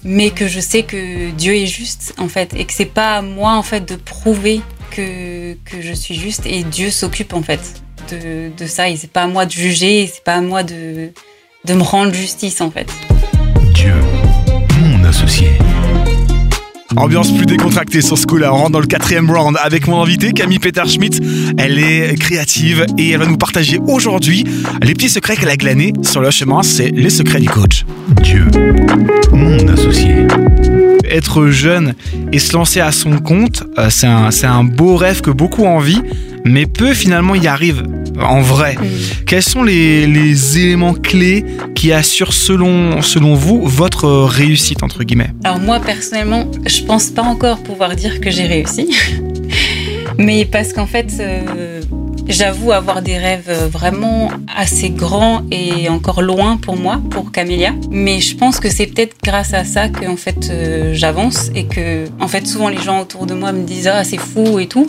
mais 0.03 0.31
que 0.31 0.47
je 0.47 0.59
sais 0.59 0.83
que 0.83 1.31
Dieu 1.31 1.55
est 1.55 1.67
juste 1.67 2.13
en 2.17 2.27
fait 2.27 2.53
et 2.53 2.65
que 2.65 2.73
c'est 2.73 2.85
pas 2.85 3.17
à 3.17 3.21
moi 3.21 3.53
en 3.53 3.63
fait 3.63 3.87
de 3.87 3.95
prouver 3.95 4.61
que, 4.91 5.53
que 5.65 5.81
je 5.81 5.93
suis 5.93 6.15
juste 6.15 6.45
et 6.45 6.63
Dieu 6.63 6.89
s'occupe 6.91 7.33
en 7.33 7.41
fait 7.41 7.81
de, 8.09 8.51
de 8.55 8.65
ça 8.67 8.89
et 8.89 8.97
c'est 8.97 9.11
pas 9.11 9.23
à 9.23 9.27
moi 9.27 9.45
de 9.45 9.51
juger, 9.51 10.09
c'est 10.11 10.23
pas 10.23 10.35
à 10.35 10.41
moi 10.41 10.63
de 10.63 11.11
de 11.65 11.73
me 11.73 11.83
rendre 11.83 12.13
justice 12.13 12.61
en 12.61 12.71
fait. 12.71 12.87
Dieu. 13.73 13.93
Ambiance 16.97 17.31
plus 17.35 17.45
décontractée 17.45 18.01
sur 18.01 18.17
ce 18.17 18.25
coup-là. 18.25 18.53
On 18.53 18.57
rentre 18.57 18.71
dans 18.71 18.79
le 18.79 18.87
quatrième 18.87 19.29
round 19.29 19.57
avec 19.61 19.87
mon 19.87 20.01
invité 20.01 20.31
Camille 20.33 20.59
Peter-Schmidt. 20.59 21.19
Elle 21.57 21.79
est 21.79 22.19
créative 22.19 22.85
et 22.97 23.11
elle 23.11 23.19
va 23.19 23.25
nous 23.25 23.37
partager 23.37 23.79
aujourd'hui 23.87 24.43
les 24.81 24.93
petits 24.93 25.09
secrets 25.09 25.35
qu'elle 25.35 25.49
a 25.49 25.57
glanés 25.57 25.93
sur 26.01 26.21
le 26.21 26.31
chemin. 26.31 26.63
C'est 26.63 26.89
les 26.89 27.09
secrets 27.09 27.39
du 27.39 27.49
coach. 27.49 27.85
Dieu, 28.21 28.45
mon 29.31 29.67
associé. 29.69 30.27
Être 31.09 31.47
jeune 31.47 31.93
et 32.31 32.39
se 32.39 32.53
lancer 32.53 32.79
à 32.79 32.91
son 32.91 33.19
compte, 33.19 33.63
euh, 33.77 33.89
c'est 33.89 34.07
un, 34.07 34.31
c'est 34.31 34.47
un 34.47 34.63
beau 34.63 34.95
rêve 34.95 35.21
que 35.21 35.31
beaucoup 35.31 35.65
envient, 35.65 36.01
mais 36.45 36.65
peu 36.65 36.93
finalement 36.93 37.35
y 37.35 37.47
arrivent 37.47 37.83
en 38.23 38.41
vrai. 38.41 38.75
Quels 39.25 39.43
sont 39.43 39.63
les, 39.63 40.07
les 40.07 40.57
éléments 40.59 40.93
clés 40.93 41.45
qui 41.75 41.93
assurent 41.93 42.33
selon, 42.33 43.01
selon 43.01 43.35
vous 43.35 43.67
votre 43.67 44.07
réussite 44.25 44.83
entre 44.83 45.03
guillemets? 45.03 45.31
Alors 45.43 45.59
moi 45.59 45.79
personnellement, 45.79 46.45
je 46.65 46.81
pense 46.83 47.09
pas 47.09 47.23
encore 47.23 47.59
pouvoir 47.59 47.95
dire 47.95 48.21
que 48.21 48.31
j'ai 48.31 48.45
réussi. 48.45 48.89
Mais 50.17 50.45
parce 50.45 50.73
qu'en 50.73 50.85
fait, 50.85 51.13
euh, 51.19 51.81
j'avoue 52.27 52.71
avoir 52.71 53.01
des 53.01 53.17
rêves 53.17 53.51
vraiment 53.71 54.29
assez 54.55 54.89
grands 54.89 55.41
et 55.51 55.89
encore 55.89 56.21
loin 56.21 56.57
pour 56.57 56.77
moi, 56.77 57.01
pour 57.09 57.31
Camélia. 57.31 57.73
Mais 57.89 58.19
je 58.19 58.35
pense 58.35 58.59
que 58.59 58.69
c'est 58.69 58.87
peut-être 58.87 59.15
grâce 59.23 59.53
à 59.53 59.63
ça 59.65 59.89
que 59.89 60.05
en 60.07 60.17
fait 60.17 60.49
euh, 60.49 60.93
j'avance 60.93 61.49
et 61.55 61.65
que 61.65 62.05
en 62.19 62.27
fait 62.27 62.47
souvent 62.47 62.69
les 62.69 62.81
gens 62.81 63.01
autour 63.01 63.25
de 63.25 63.33
moi 63.33 63.51
me 63.51 63.63
disent 63.63 63.87
ah 63.87 64.03
c'est 64.03 64.19
fou 64.19 64.59
et 64.59 64.67
tout. 64.67 64.87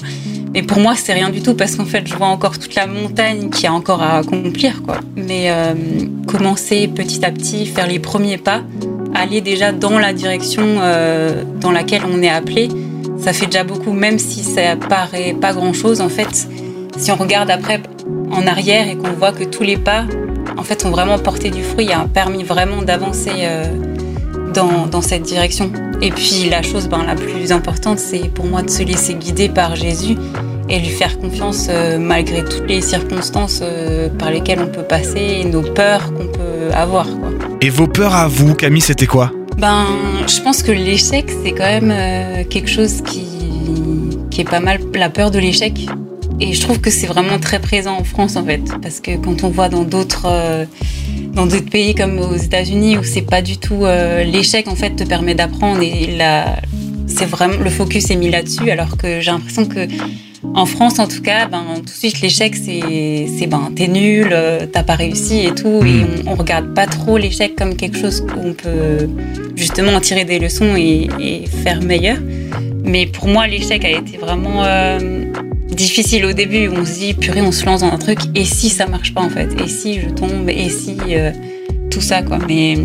Mais 0.55 0.63
pour 0.63 0.81
moi, 0.81 0.95
c'est 0.97 1.15
rien 1.15 1.31
du 1.31 1.43
tout 1.43 1.55
parce 1.55 1.77
qu'en 1.77 1.87
fait, 1.87 2.07
je 2.07 2.15
vois 2.15 2.27
encore 2.27 2.59
toute 2.59 2.75
la 2.75 2.87
montagne 2.87 3.49
qui 3.49 3.67
a 3.67 3.73
encore 3.73 4.03
à 4.03 4.19
accomplir, 4.19 4.83
quoi. 4.83 4.99
Mais 5.17 5.51
euh, 5.51 5.75
commencer 6.27 6.89
petit 6.89 7.25
à 7.25 7.31
petit, 7.31 7.67
faire 7.67 7.87
les 7.87 7.99
premiers 7.99 8.37
pas, 8.37 8.63
aller 9.15 9.41
déjà 9.41 9.73
dans 9.73 9.99
la 9.99 10.13
direction 10.13 10.63
euh, 10.63 11.45
dans 11.61 11.71
laquelle 11.71 12.03
on 12.07 12.23
est 12.23 12.29
appelé, 12.29 12.69
ça 13.19 13.33
fait 13.33 13.47
déjà 13.47 13.65
beaucoup, 13.65 13.93
même 13.93 14.19
si 14.19 14.43
ça 14.43 14.77
paraît 14.77 15.35
pas 15.41 15.55
grand 15.55 15.73
chose. 15.73 16.01
En 16.01 16.09
fait, 16.09 16.49
si 16.99 17.11
on 17.11 17.17
regarde 17.17 17.51
après 17.51 17.81
en 18.31 18.47
arrière 18.47 18.89
et 18.89 18.97
qu'on 18.97 19.13
voit 19.13 19.33
que 19.33 19.45
tous 19.45 19.63
les 19.63 19.77
pas, 19.77 20.05
en 20.59 20.63
fait, 20.65 20.85
ont 20.85 20.91
vraiment 20.91 21.19
porté 21.19 21.51
du 21.51 21.63
fruit, 21.63 21.89
ont 21.97 22.09
permis 22.09 22.45
vraiment 22.45 22.83
d'avancer 22.83 23.31
euh, 23.39 23.65
dans, 24.53 24.87
dans 24.87 25.03
cette 25.03 25.23
direction. 25.23 25.73
Et 26.01 26.11
puis 26.11 26.49
la 26.51 26.63
chose 26.63 26.89
ben, 26.89 27.05
la 27.05 27.15
plus 27.15 27.53
importante, 27.53 27.99
c'est 27.99 28.31
pour 28.33 28.47
moi 28.47 28.63
de 28.63 28.71
se 28.71 28.83
laisser 28.83 29.15
guider 29.15 29.49
par 29.49 29.77
Jésus 29.77 30.17
et 30.69 30.79
lui 30.79 30.89
faire 30.89 31.19
confiance 31.19 31.67
euh, 31.69 31.99
malgré 31.99 32.45
toutes 32.45 32.69
les 32.69 32.81
circonstances 32.81 33.61
euh, 33.63 34.09
par 34.09 34.31
lesquelles 34.31 34.61
on 34.61 34.69
peut 34.69 34.83
passer 34.83 35.41
et 35.41 35.45
nos 35.45 35.63
peurs 35.63 36.13
qu'on 36.15 36.27
peut 36.27 36.73
avoir. 36.75 37.07
Quoi. 37.07 37.31
Et 37.61 37.71
vos 37.71 37.87
peurs 37.87 38.15
à 38.15 38.29
vous, 38.29 38.55
Camille, 38.55 38.81
c'était 38.81 39.07
quoi? 39.07 39.33
Ben, 39.59 39.87
je 40.27 40.41
pense 40.41 40.63
que 40.63 40.73
l'échec, 40.73 41.27
c'est 41.45 41.53
quand 41.53 41.65
même 41.65 41.93
euh, 41.93 42.45
quelque 42.49 42.71
chose 42.71 43.03
qui, 43.03 43.27
qui 44.31 44.41
est 44.41 44.49
pas 44.49 44.61
mal 44.61 44.81
la 44.95 45.11
peur 45.11 45.31
de 45.31 45.39
l'échec. 45.39 45.87
Et 46.41 46.55
je 46.55 46.61
trouve 46.61 46.81
que 46.81 46.91
c'est 46.91 47.07
vraiment 47.07 47.39
très 47.39 47.61
présent 47.61 47.97
en 47.97 48.05
France 48.05 48.37
en 48.37 48.45
fait, 48.45 48.63
parce 48.83 49.01
que 49.01 49.17
quand 49.17 49.45
on 49.45 49.49
voit 49.49 49.69
dans 49.69 49.85
d'autres 49.85 50.27
euh, 50.27 50.65
dans 51.33 51.47
d'autres 51.47 51.71
pays 51.71 51.95
comme 51.95 52.19
aux 52.19 52.37
États-Unis 52.37 52.99
où 52.99 53.05
c'est 53.05 53.23
pas 53.23 53.43
du 53.43 53.59
tout 53.59 53.85
euh, 53.85 54.25
l'échec 54.25 54.67
en 54.67 54.75
fait 54.75 54.97
te 54.97 55.05
permet 55.05 55.35
d'apprendre. 55.35 55.81
Et 55.83 56.17
là 56.17 56.57
c'est 57.07 57.27
vraiment 57.27 57.59
le 57.63 57.71
focus 57.71 58.11
est 58.11 58.17
mis 58.17 58.31
là-dessus, 58.31 58.71
alors 58.71 58.97
que 58.97 59.21
j'ai 59.21 59.31
l'impression 59.31 59.67
que 59.67 59.87
en 60.55 60.67
France 60.67 60.99
en 60.99 61.07
tout 61.07 61.23
cas, 61.23 61.47
ben 61.47 61.65
tout 61.77 61.83
de 61.83 61.89
suite 61.91 62.21
l'échec 62.21 62.57
c'est 62.57 63.27
c'est 63.39 63.47
ben 63.47 63.71
t'es 63.77 63.87
nul, 63.87 64.31
euh, 64.33 64.67
t'as 64.67 64.83
pas 64.83 64.97
réussi 64.97 65.47
et 65.47 65.55
tout, 65.55 65.85
et 65.85 66.03
on, 66.27 66.33
on 66.33 66.35
regarde 66.35 66.75
pas 66.75 66.87
trop 66.87 67.19
l'échec 67.19 67.55
comme 67.57 67.77
quelque 67.77 67.99
chose 67.99 68.25
où 68.37 68.49
on 68.49 68.53
peut 68.53 69.09
justement 69.55 69.93
en 69.93 70.01
tirer 70.01 70.25
des 70.25 70.41
leçons 70.41 70.75
et, 70.77 71.09
et 71.21 71.47
faire 71.47 71.81
meilleur. 71.83 72.19
Mais 72.85 73.07
pour 73.07 73.29
moi 73.29 73.47
l'échec 73.47 73.85
a 73.85 73.91
été 73.91 74.17
vraiment 74.17 74.65
euh, 74.65 74.99
difficile 75.75 76.25
au 76.25 76.33
début. 76.33 76.69
On 76.69 76.85
se 76.85 76.99
dit, 76.99 77.15
purée, 77.15 77.43
on 77.43 77.53
se 77.53 77.65
lance 77.67 77.81
dans 77.81 77.93
un 77.93 77.99
truc, 77.99 78.19
et 78.35 78.45
si 78.45 78.69
ça 78.69 78.87
marche 78.87 79.13
pas 79.15 79.23
en 79.23 79.31
fait? 79.31 79.49
Et 79.65 79.69
si 79.69 80.01
je 80.01 80.09
tombe? 80.09 80.49
Et 80.49 80.69
si 80.69 80.97
euh, 81.11 81.33
tout 81.91 82.01
ça 82.01 82.23
quoi? 82.23 82.39
Mais 82.49 82.79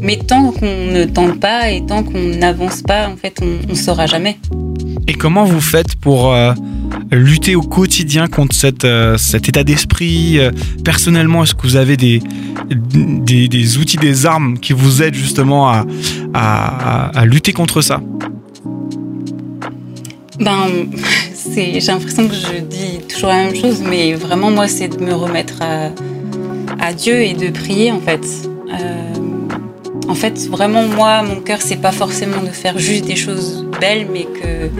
mais 0.00 0.16
tant 0.16 0.52
qu'on 0.52 0.66
ne 0.66 1.04
tente 1.04 1.40
pas 1.40 1.70
et 1.70 1.84
tant 1.84 2.02
qu'on 2.02 2.36
n'avance 2.38 2.82
pas, 2.82 3.08
en 3.08 3.16
fait, 3.16 3.40
on, 3.42 3.72
on 3.72 3.74
saura 3.74 4.06
jamais. 4.06 4.38
Et 5.08 5.14
comment 5.14 5.44
vous 5.44 5.60
faites 5.60 5.96
pour 5.96 6.32
euh, 6.32 6.52
lutter 7.10 7.56
au 7.56 7.62
quotidien 7.62 8.26
contre 8.28 8.54
cette, 8.54 8.84
euh, 8.84 9.16
cet 9.16 9.48
état 9.48 9.64
d'esprit? 9.64 10.38
Personnellement, 10.84 11.42
est-ce 11.44 11.54
que 11.54 11.62
vous 11.62 11.76
avez 11.76 11.96
des, 11.96 12.20
des, 12.68 13.48
des 13.48 13.78
outils, 13.78 13.96
des 13.96 14.26
armes 14.26 14.58
qui 14.58 14.72
vous 14.72 15.02
aident 15.02 15.14
justement 15.14 15.68
à, 15.68 15.84
à, 16.34 17.18
à 17.18 17.24
lutter 17.24 17.52
contre 17.52 17.80
ça? 17.80 18.00
Ben, 20.38 20.66
j'ai 21.56 21.80
l'impression 21.92 22.28
que 22.28 22.34
je 22.34 22.60
dis 22.60 22.98
toujours 23.08 23.30
la 23.30 23.44
même 23.44 23.54
chose, 23.54 23.80
mais 23.80 24.12
vraiment, 24.14 24.50
moi, 24.50 24.68
c'est 24.68 24.88
de 24.88 25.02
me 25.02 25.14
remettre 25.14 25.62
à, 25.62 25.90
à 26.84 26.92
Dieu 26.92 27.22
et 27.22 27.32
de 27.32 27.48
prier, 27.48 27.90
en 27.92 28.00
fait. 28.00 28.20
Euh, 28.68 29.12
en 30.08 30.14
fait, 30.14 30.38
vraiment, 30.48 30.82
moi, 30.84 31.22
mon 31.22 31.36
cœur, 31.40 31.58
c'est 31.60 31.80
pas 31.80 31.92
forcément 31.92 32.42
de 32.42 32.50
faire 32.50 32.78
juste 32.78 33.06
des 33.06 33.16
choses 33.16 33.66
belles, 33.80 34.06
mais 34.12 34.24
que 34.24 34.70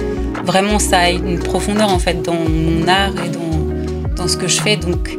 vraiment, 0.45 0.79
ça 0.79 0.99
a 0.99 1.11
une 1.11 1.39
profondeur, 1.39 1.91
en 1.91 1.99
fait, 1.99 2.23
dans 2.23 2.35
mon 2.35 2.87
art 2.87 3.15
et 3.25 3.31
dans, 3.31 4.15
dans 4.15 4.29
ce 4.29 4.37
que 4.37 4.47
je 4.47 4.61
fais. 4.61 4.77
Donc, 4.77 5.19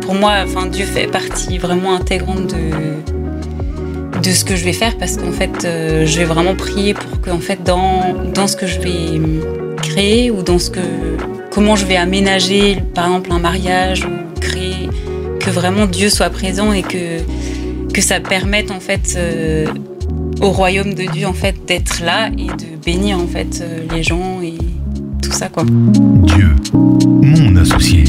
pour 0.00 0.14
moi, 0.14 0.38
enfin, 0.44 0.66
Dieu 0.66 0.84
fait 0.84 1.06
partie 1.06 1.58
vraiment 1.58 1.94
intégrante 1.94 2.46
de, 2.48 4.20
de 4.20 4.30
ce 4.30 4.44
que 4.44 4.56
je 4.56 4.64
vais 4.64 4.72
faire 4.72 4.98
parce 4.98 5.16
qu'en 5.16 5.32
fait, 5.32 5.64
euh, 5.64 6.06
je 6.06 6.18
vais 6.18 6.24
vraiment 6.24 6.54
prier 6.54 6.94
pour 6.94 7.20
que, 7.20 7.30
en 7.30 7.40
fait, 7.40 7.62
dans, 7.62 8.14
dans 8.34 8.48
ce 8.48 8.56
que 8.56 8.66
je 8.66 8.80
vais 8.80 9.20
ou 9.96 10.42
dans 10.42 10.58
ce 10.58 10.70
que, 10.70 10.80
comment 11.50 11.74
je 11.74 11.86
vais 11.86 11.96
aménager, 11.96 12.76
par 12.94 13.06
exemple, 13.06 13.32
un 13.32 13.38
mariage 13.38 14.04
ou 14.04 14.40
créer, 14.40 14.90
que 15.40 15.50
vraiment 15.50 15.86
Dieu 15.86 16.10
soit 16.10 16.28
présent 16.28 16.72
et 16.72 16.82
que, 16.82 17.20
que 17.92 18.02
ça 18.02 18.20
permette, 18.20 18.70
en 18.70 18.80
fait, 18.80 19.14
euh, 19.16 19.66
au 20.42 20.50
royaume 20.50 20.92
de 20.92 21.04
Dieu, 21.04 21.26
en 21.26 21.32
fait, 21.32 21.56
d'être 21.66 22.02
là 22.04 22.28
et 22.28 22.46
de 22.46 22.84
bénir, 22.84 23.18
en 23.18 23.26
fait, 23.26 23.62
euh, 23.62 23.86
les 23.94 24.02
gens 24.02 24.42
et 24.42 24.58
tout 25.22 25.32
ça, 25.32 25.48
quoi. 25.48 25.64
Dieu, 25.64 26.54
mon 26.74 27.56
associé. 27.56 28.04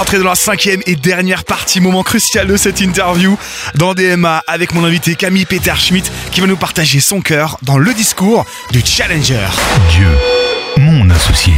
Rentrés 0.00 0.18
dans 0.18 0.30
la 0.30 0.34
cinquième 0.34 0.80
et 0.86 0.96
dernière 0.96 1.44
partie, 1.44 1.78
moment 1.78 2.02
crucial 2.02 2.46
de 2.46 2.56
cette 2.56 2.80
interview 2.80 3.38
dans 3.74 3.92
DMA 3.92 4.42
avec 4.46 4.72
mon 4.72 4.82
invité 4.82 5.14
Camille 5.14 5.44
Peter 5.44 5.74
Schmidt 5.76 6.10
qui 6.32 6.40
va 6.40 6.46
nous 6.46 6.56
partager 6.56 7.00
son 7.00 7.20
cœur 7.20 7.58
dans 7.60 7.76
le 7.76 7.92
discours 7.92 8.46
du 8.70 8.80
Challenger. 8.82 9.46
Dieu, 9.90 10.08
mon 10.78 11.10
associé. 11.10 11.52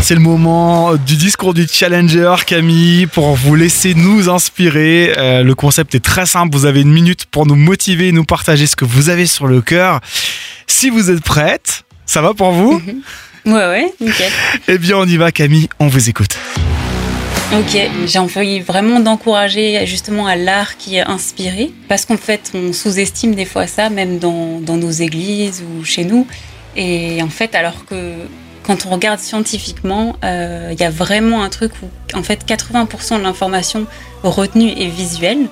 C'est 0.00 0.14
le 0.14 0.20
moment 0.20 0.94
du 0.94 1.16
discours 1.16 1.54
du 1.54 1.66
Challenger, 1.66 2.36
Camille, 2.46 3.06
pour 3.06 3.34
vous 3.34 3.56
laisser 3.56 3.94
nous 3.94 4.28
inspirer. 4.28 5.12
Euh, 5.18 5.42
le 5.42 5.56
concept 5.56 5.96
est 5.96 6.04
très 6.04 6.24
simple, 6.24 6.56
vous 6.56 6.66
avez 6.66 6.82
une 6.82 6.92
minute 6.92 7.24
pour 7.24 7.46
nous 7.46 7.56
motiver, 7.56 8.12
nous 8.12 8.22
partager 8.22 8.68
ce 8.68 8.76
que 8.76 8.84
vous 8.84 9.08
avez 9.08 9.26
sur 9.26 9.48
le 9.48 9.60
cœur. 9.60 9.98
Si 10.68 10.88
vous 10.88 11.10
êtes 11.10 11.24
prête, 11.24 11.82
ça 12.06 12.22
va 12.22 12.32
pour 12.32 12.52
vous? 12.52 12.80
Ouais, 13.44 13.52
ouais, 13.54 13.92
nickel. 14.00 14.30
Eh 14.68 14.78
bien 14.78 14.98
on 14.98 15.04
y 15.04 15.16
va 15.16 15.32
Camille, 15.32 15.68
on 15.80 15.88
vous 15.88 16.08
écoute. 16.08 16.38
Ok, 17.50 17.78
j'ai 18.04 18.18
envie 18.18 18.60
vraiment 18.60 19.00
d'encourager 19.00 19.86
justement 19.86 20.26
à 20.26 20.36
l'art 20.36 20.76
qui 20.76 20.96
est 20.96 21.00
inspiré, 21.02 21.72
parce 21.88 22.04
qu'en 22.04 22.18
fait, 22.18 22.52
on 22.52 22.74
sous-estime 22.74 23.34
des 23.34 23.46
fois 23.46 23.66
ça, 23.66 23.88
même 23.88 24.18
dans, 24.18 24.60
dans 24.60 24.76
nos 24.76 24.90
églises 24.90 25.62
ou 25.62 25.82
chez 25.82 26.04
nous. 26.04 26.26
Et 26.76 27.22
en 27.22 27.30
fait, 27.30 27.54
alors 27.54 27.86
que 27.86 28.12
quand 28.64 28.84
on 28.84 28.90
regarde 28.90 29.18
scientifiquement, 29.18 30.16
euh, 30.24 30.68
il 30.72 30.78
y 30.78 30.84
a 30.84 30.90
vraiment 30.90 31.42
un 31.42 31.48
truc 31.48 31.72
où, 31.82 32.16
en 32.18 32.22
fait, 32.22 32.44
80% 32.46 33.16
de 33.16 33.22
l'information 33.22 33.86
retenue 34.22 34.70
est 34.70 34.90
visuelle. 34.90 35.48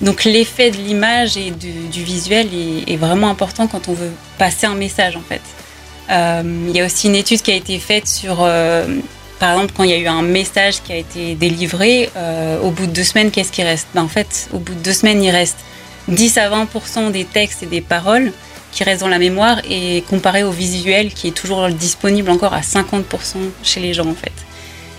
Donc 0.00 0.24
l'effet 0.24 0.72
de 0.72 0.76
l'image 0.76 1.36
et 1.36 1.52
du, 1.52 2.02
visuel 2.02 2.48
est, 2.52 2.92
est 2.92 2.96
vraiment 2.96 3.30
important 3.30 3.68
quand 3.68 3.86
on 3.86 3.92
veut 3.92 4.10
passer 4.38 4.66
un 4.66 4.74
message, 4.74 5.16
en 5.16 5.22
fait. 5.22 5.42
Euh, 6.10 6.42
Il 6.68 6.76
y 6.76 6.80
a 6.80 6.86
aussi 6.86 7.06
une 7.06 7.14
étude 7.14 7.42
qui 7.42 7.52
a 7.52 7.54
été 7.54 7.78
faite 7.78 8.08
sur 8.08 8.38
euh, 8.40 8.86
par 9.38 9.52
exemple, 9.52 9.72
quand 9.76 9.84
il 9.84 9.90
y 9.90 9.94
a 9.94 9.98
eu 9.98 10.06
un 10.06 10.22
message 10.22 10.82
qui 10.82 10.92
a 10.92 10.96
été 10.96 11.34
délivré, 11.34 12.10
euh, 12.16 12.60
au 12.60 12.70
bout 12.70 12.86
de 12.86 12.92
deux 12.92 13.04
semaines, 13.04 13.30
qu'est-ce 13.30 13.52
qui 13.52 13.62
reste? 13.62 13.86
Ben, 13.94 14.02
En 14.02 14.08
fait, 14.08 14.48
au 14.52 14.58
bout 14.58 14.74
de 14.74 14.80
deux 14.80 14.92
semaines, 14.92 15.22
il 15.22 15.30
reste 15.30 15.58
10 16.08 16.38
à 16.38 16.48
20% 16.48 17.10
des 17.10 17.24
textes 17.24 17.62
et 17.62 17.66
des 17.66 17.80
paroles 17.80 18.32
qui 18.72 18.84
restent 18.84 19.00
dans 19.00 19.08
la 19.08 19.18
mémoire 19.18 19.60
et 19.68 20.02
comparé 20.08 20.42
au 20.42 20.50
visuel 20.50 21.12
qui 21.12 21.28
est 21.28 21.32
toujours 21.32 21.68
disponible 21.68 22.30
encore 22.30 22.52
à 22.52 22.60
50% 22.60 23.02
chez 23.62 23.80
les 23.80 23.94
gens 23.94 24.06
en 24.06 24.14
fait. 24.14 24.32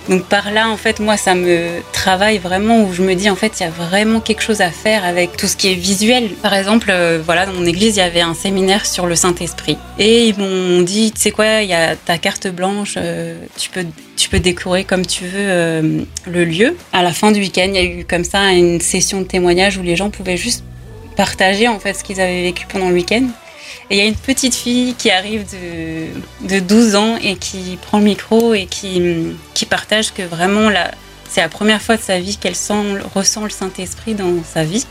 Donc 0.09 0.25
par 0.25 0.51
là, 0.51 0.69
en 0.69 0.75
fait, 0.77 0.99
moi, 0.99 1.17
ça 1.17 1.35
me 1.35 1.81
travaille 1.93 2.39
vraiment 2.39 2.81
où 2.81 2.93
je 2.93 3.03
me 3.03 3.13
dis, 3.13 3.29
en 3.29 3.35
fait, 3.35 3.59
il 3.59 3.63
y 3.63 3.65
a 3.67 3.69
vraiment 3.69 4.19
quelque 4.19 4.41
chose 4.41 4.59
à 4.59 4.71
faire 4.71 5.05
avec 5.05 5.37
tout 5.37 5.45
ce 5.45 5.55
qui 5.55 5.71
est 5.71 5.75
visuel. 5.75 6.29
Par 6.41 6.55
exemple, 6.55 6.87
euh, 6.89 7.21
voilà, 7.23 7.45
dans 7.45 7.53
mon 7.53 7.65
église, 7.65 7.95
il 7.95 7.99
y 7.99 8.01
avait 8.01 8.21
un 8.21 8.33
séminaire 8.33 8.87
sur 8.87 9.05
le 9.05 9.15
Saint-Esprit. 9.15 9.77
Et 9.99 10.27
ils 10.27 10.37
m'ont 10.37 10.81
dit, 10.81 11.11
tu 11.11 11.21
sais 11.21 11.31
quoi, 11.31 11.61
il 11.61 11.69
y 11.69 11.75
a 11.75 11.95
ta 11.95 12.17
carte 12.17 12.47
blanche, 12.47 12.95
euh, 12.97 13.39
tu, 13.55 13.69
peux, 13.69 13.85
tu 14.17 14.29
peux 14.29 14.39
décorer 14.39 14.83
comme 14.83 15.05
tu 15.05 15.25
veux 15.25 15.31
euh, 15.35 16.01
le 16.25 16.43
lieu. 16.43 16.75
À 16.91 17.03
la 17.03 17.11
fin 17.11 17.31
du 17.31 17.39
week-end, 17.39 17.67
il 17.67 17.75
y 17.75 17.77
a 17.77 17.83
eu 17.83 18.03
comme 18.03 18.23
ça 18.23 18.51
une 18.51 18.81
session 18.81 19.21
de 19.21 19.27
témoignage 19.27 19.77
où 19.77 19.83
les 19.83 19.95
gens 19.95 20.09
pouvaient 20.09 20.37
juste 20.37 20.63
partager, 21.17 21.67
en 21.67 21.79
fait, 21.79 21.93
ce 21.93 22.03
qu'ils 22.03 22.19
avaient 22.19 22.41
vécu 22.41 22.65
pendant 22.67 22.89
le 22.89 22.95
week-end. 22.95 23.27
Et 23.89 23.95
il 23.95 23.97
y 23.97 24.01
a 24.01 24.05
une 24.05 24.15
petite 24.15 24.55
fille 24.55 24.95
qui 24.95 25.09
arrive 25.09 25.45
de, 25.51 26.47
de 26.47 26.59
12 26.59 26.95
ans 26.95 27.17
et 27.21 27.35
qui 27.35 27.77
prend 27.81 27.99
le 27.99 28.05
micro 28.05 28.53
et 28.53 28.65
qui, 28.65 29.01
qui 29.53 29.65
partage 29.65 30.13
que 30.13 30.21
vraiment 30.21 30.69
c'est 31.29 31.41
la 31.41 31.49
première 31.49 31.81
fois 31.81 31.95
de 31.95 32.01
sa 32.01 32.19
vie 32.19 32.37
qu'elle 32.37 32.55
ressent 33.13 33.43
le 33.43 33.49
Saint-Esprit 33.49 34.15
dans 34.15 34.43
sa 34.43 34.63
vie. 34.63 34.85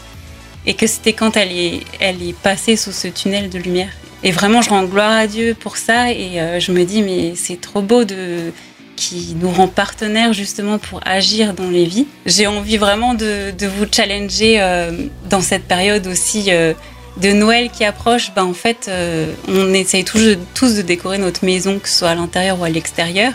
Et 0.66 0.74
que 0.74 0.86
c'était 0.86 1.12
quand 1.12 1.36
elle 1.36 1.52
est, 1.52 1.80
elle 1.98 2.22
est 2.22 2.36
passée 2.36 2.76
sous 2.76 2.92
ce 2.92 3.08
tunnel 3.08 3.48
de 3.48 3.58
lumière. 3.58 3.90
Et 4.22 4.32
vraiment, 4.32 4.60
je 4.60 4.70
rends 4.70 4.84
gloire 4.84 5.12
à 5.12 5.26
Dieu 5.26 5.54
pour 5.58 5.76
ça. 5.76 6.12
Et 6.12 6.40
euh, 6.40 6.60
je 6.60 6.72
me 6.72 6.84
dis, 6.84 7.02
mais 7.02 7.34
c'est 7.36 7.60
trop 7.60 7.80
beau 7.80 8.04
de, 8.04 8.52
qui 8.98 9.36
nous 9.40 9.50
rend 9.50 9.68
partenaires 9.68 10.32
justement 10.32 10.78
pour 10.78 11.00
agir 11.06 11.54
dans 11.54 11.70
les 11.70 11.84
vies. 11.84 12.06
J'ai 12.26 12.46
envie 12.46 12.76
vraiment 12.76 13.14
de, 13.14 13.52
de 13.56 13.66
vous 13.66 13.86
challenger 13.90 14.60
euh, 14.60 15.06
dans 15.30 15.40
cette 15.40 15.64
période 15.64 16.06
aussi. 16.06 16.46
Euh, 16.48 16.74
de 17.20 17.32
Noël 17.32 17.70
qui 17.70 17.84
approche, 17.84 18.32
ben 18.34 18.44
en 18.44 18.54
fait, 18.54 18.86
euh, 18.88 19.32
on 19.48 19.72
essaye 19.74 20.04
tous, 20.04 20.36
tous, 20.54 20.74
de 20.74 20.82
décorer 20.82 21.18
notre 21.18 21.44
maison, 21.44 21.78
que 21.78 21.88
ce 21.88 21.98
soit 21.98 22.10
à 22.10 22.14
l'intérieur 22.14 22.60
ou 22.60 22.64
à 22.64 22.68
l'extérieur. 22.68 23.32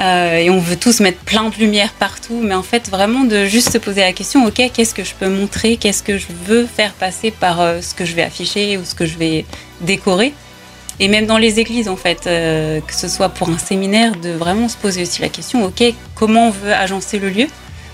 Euh, 0.00 0.36
et 0.36 0.50
on 0.50 0.60
veut 0.60 0.76
tous 0.76 1.00
mettre 1.00 1.18
plein 1.18 1.48
de 1.48 1.56
lumière 1.56 1.92
partout, 1.92 2.40
mais 2.42 2.54
en 2.54 2.62
fait, 2.62 2.88
vraiment 2.88 3.24
de 3.24 3.46
juste 3.46 3.72
se 3.72 3.78
poser 3.78 4.00
la 4.00 4.12
question, 4.12 4.46
ok, 4.46 4.70
qu'est-ce 4.72 4.94
que 4.94 5.02
je 5.02 5.14
peux 5.14 5.28
montrer, 5.28 5.76
qu'est-ce 5.76 6.04
que 6.04 6.18
je 6.18 6.26
veux 6.46 6.66
faire 6.66 6.92
passer 6.92 7.32
par 7.32 7.60
euh, 7.60 7.80
ce 7.80 7.94
que 7.94 8.04
je 8.04 8.14
vais 8.14 8.22
afficher 8.22 8.78
ou 8.78 8.84
ce 8.84 8.94
que 8.94 9.06
je 9.06 9.18
vais 9.18 9.44
décorer? 9.80 10.32
Et 11.00 11.08
même 11.08 11.26
dans 11.26 11.38
les 11.38 11.60
églises, 11.60 11.88
en 11.88 11.96
fait, 11.96 12.24
que 12.24 12.92
ce 12.92 13.06
soit 13.06 13.28
pour 13.28 13.48
un 13.50 13.58
séminaire, 13.58 14.16
de 14.16 14.30
vraiment 14.30 14.68
se 14.68 14.76
poser 14.76 15.02
aussi 15.02 15.22
la 15.22 15.28
question, 15.28 15.64
ok, 15.64 15.94
comment 16.16 16.48
on 16.48 16.50
veut 16.50 16.72
agencer 16.72 17.20
le 17.20 17.28
lieu, 17.28 17.46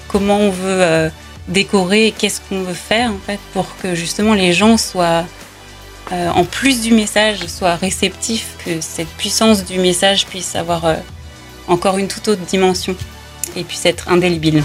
comment 0.08 0.38
on 0.38 0.48
veut 0.48 1.10
décorer, 1.48 2.14
qu'est-ce 2.16 2.40
qu'on 2.48 2.62
veut 2.62 2.74
faire 2.74 3.10
en 3.10 3.18
fait 3.24 3.40
pour 3.52 3.76
que 3.82 3.94
justement 3.94 4.34
les 4.34 4.52
gens 4.52 4.76
soient, 4.76 5.24
euh, 6.12 6.28
en 6.30 6.44
plus 6.44 6.80
du 6.80 6.92
message, 6.92 7.46
soient 7.46 7.76
réceptifs, 7.76 8.56
que 8.64 8.80
cette 8.80 9.08
puissance 9.08 9.64
du 9.64 9.78
message 9.78 10.26
puisse 10.26 10.56
avoir 10.56 10.84
euh, 10.84 10.94
encore 11.68 11.98
une 11.98 12.08
toute 12.08 12.28
autre 12.28 12.42
dimension 12.42 12.96
et 13.56 13.64
puisse 13.64 13.86
être 13.86 14.08
indélébile. 14.08 14.62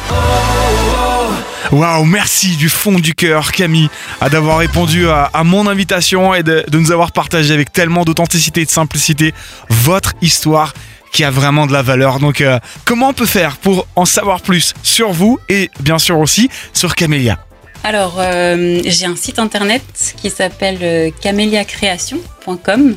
Waouh, 1.72 2.06
merci 2.06 2.56
du 2.56 2.70
fond 2.70 2.94
du 2.94 3.14
cœur 3.14 3.52
Camille 3.52 3.90
d'avoir 4.32 4.58
répondu 4.58 5.08
à, 5.08 5.44
mon 5.44 5.68
invitation 5.68 6.34
et 6.34 6.42
de, 6.42 6.64
de 6.68 6.80
nous 6.80 6.92
avoir 6.92 7.12
partagé 7.12 7.54
avec 7.54 7.72
tellement 7.72 8.06
d'authenticité 8.06 8.62
et 8.62 8.66
de 8.66 8.72
simplicité 8.72 9.34
votre 9.70 10.14
histoire 10.22 10.74
qui 11.12 11.24
a 11.24 11.32
vraiment 11.32 11.68
de 11.68 11.74
la 11.74 11.82
valeur. 11.82 12.20
Donc, 12.20 12.42
euh, 12.42 12.60
comment 12.86 13.10
on 13.10 13.14
peut 13.14 13.26
faire 13.26 13.58
pour 13.58 13.88
en 13.96 14.06
savoir 14.06 14.42
plus 14.42 14.74
sur 14.84 15.12
vous 15.12 15.40
et 15.50 15.70
bien 15.80 16.00
sûr 16.00 16.20
aussi 16.20 16.50
sur 16.74 16.96
Camélia 16.96 17.40
Alors, 17.84 18.16
euh, 18.20 18.82
j'ai 18.86 19.06
un 19.06 19.16
site 19.16 19.40
internet 19.40 19.84
qui 20.22 20.30
s'appelle 20.30 20.80
euh, 20.82 21.10
caméliacréation.com 21.22 22.96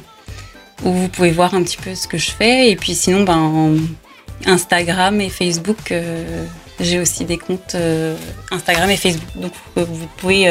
où 0.84 0.92
vous 0.92 1.08
pouvez 1.08 1.30
voir 1.30 1.54
un 1.54 1.62
petit 1.62 1.76
peu 1.76 1.94
ce 1.94 2.08
que 2.08 2.18
je 2.18 2.30
fais. 2.30 2.70
Et 2.70 2.76
puis 2.76 2.94
sinon, 2.94 3.22
ben, 3.22 3.76
Instagram 4.46 5.20
et 5.20 5.28
Facebook, 5.28 5.94
j'ai 6.80 6.98
aussi 6.98 7.24
des 7.24 7.38
comptes 7.38 7.76
Instagram 8.50 8.90
et 8.90 8.96
Facebook. 8.96 9.28
Donc, 9.36 9.52
vous 9.76 10.08
pouvez 10.16 10.48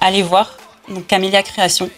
aller 0.00 0.22
voir. 0.22 0.56
Donc, 0.88 1.06
Camélia 1.06 1.44
Création 1.44 1.90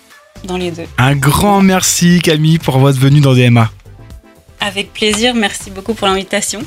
dans 0.44 0.58
les 0.58 0.72
deux. 0.72 0.84
Un 0.98 1.16
grand 1.16 1.62
merci 1.62 2.20
Camille 2.22 2.58
pour 2.58 2.78
votre 2.78 2.98
venue 2.98 3.20
dans 3.20 3.32
DMA. 3.32 3.70
Avec 4.66 4.94
plaisir, 4.94 5.34
merci 5.34 5.70
beaucoup 5.70 5.92
pour 5.92 6.08
l'invitation. 6.08 6.60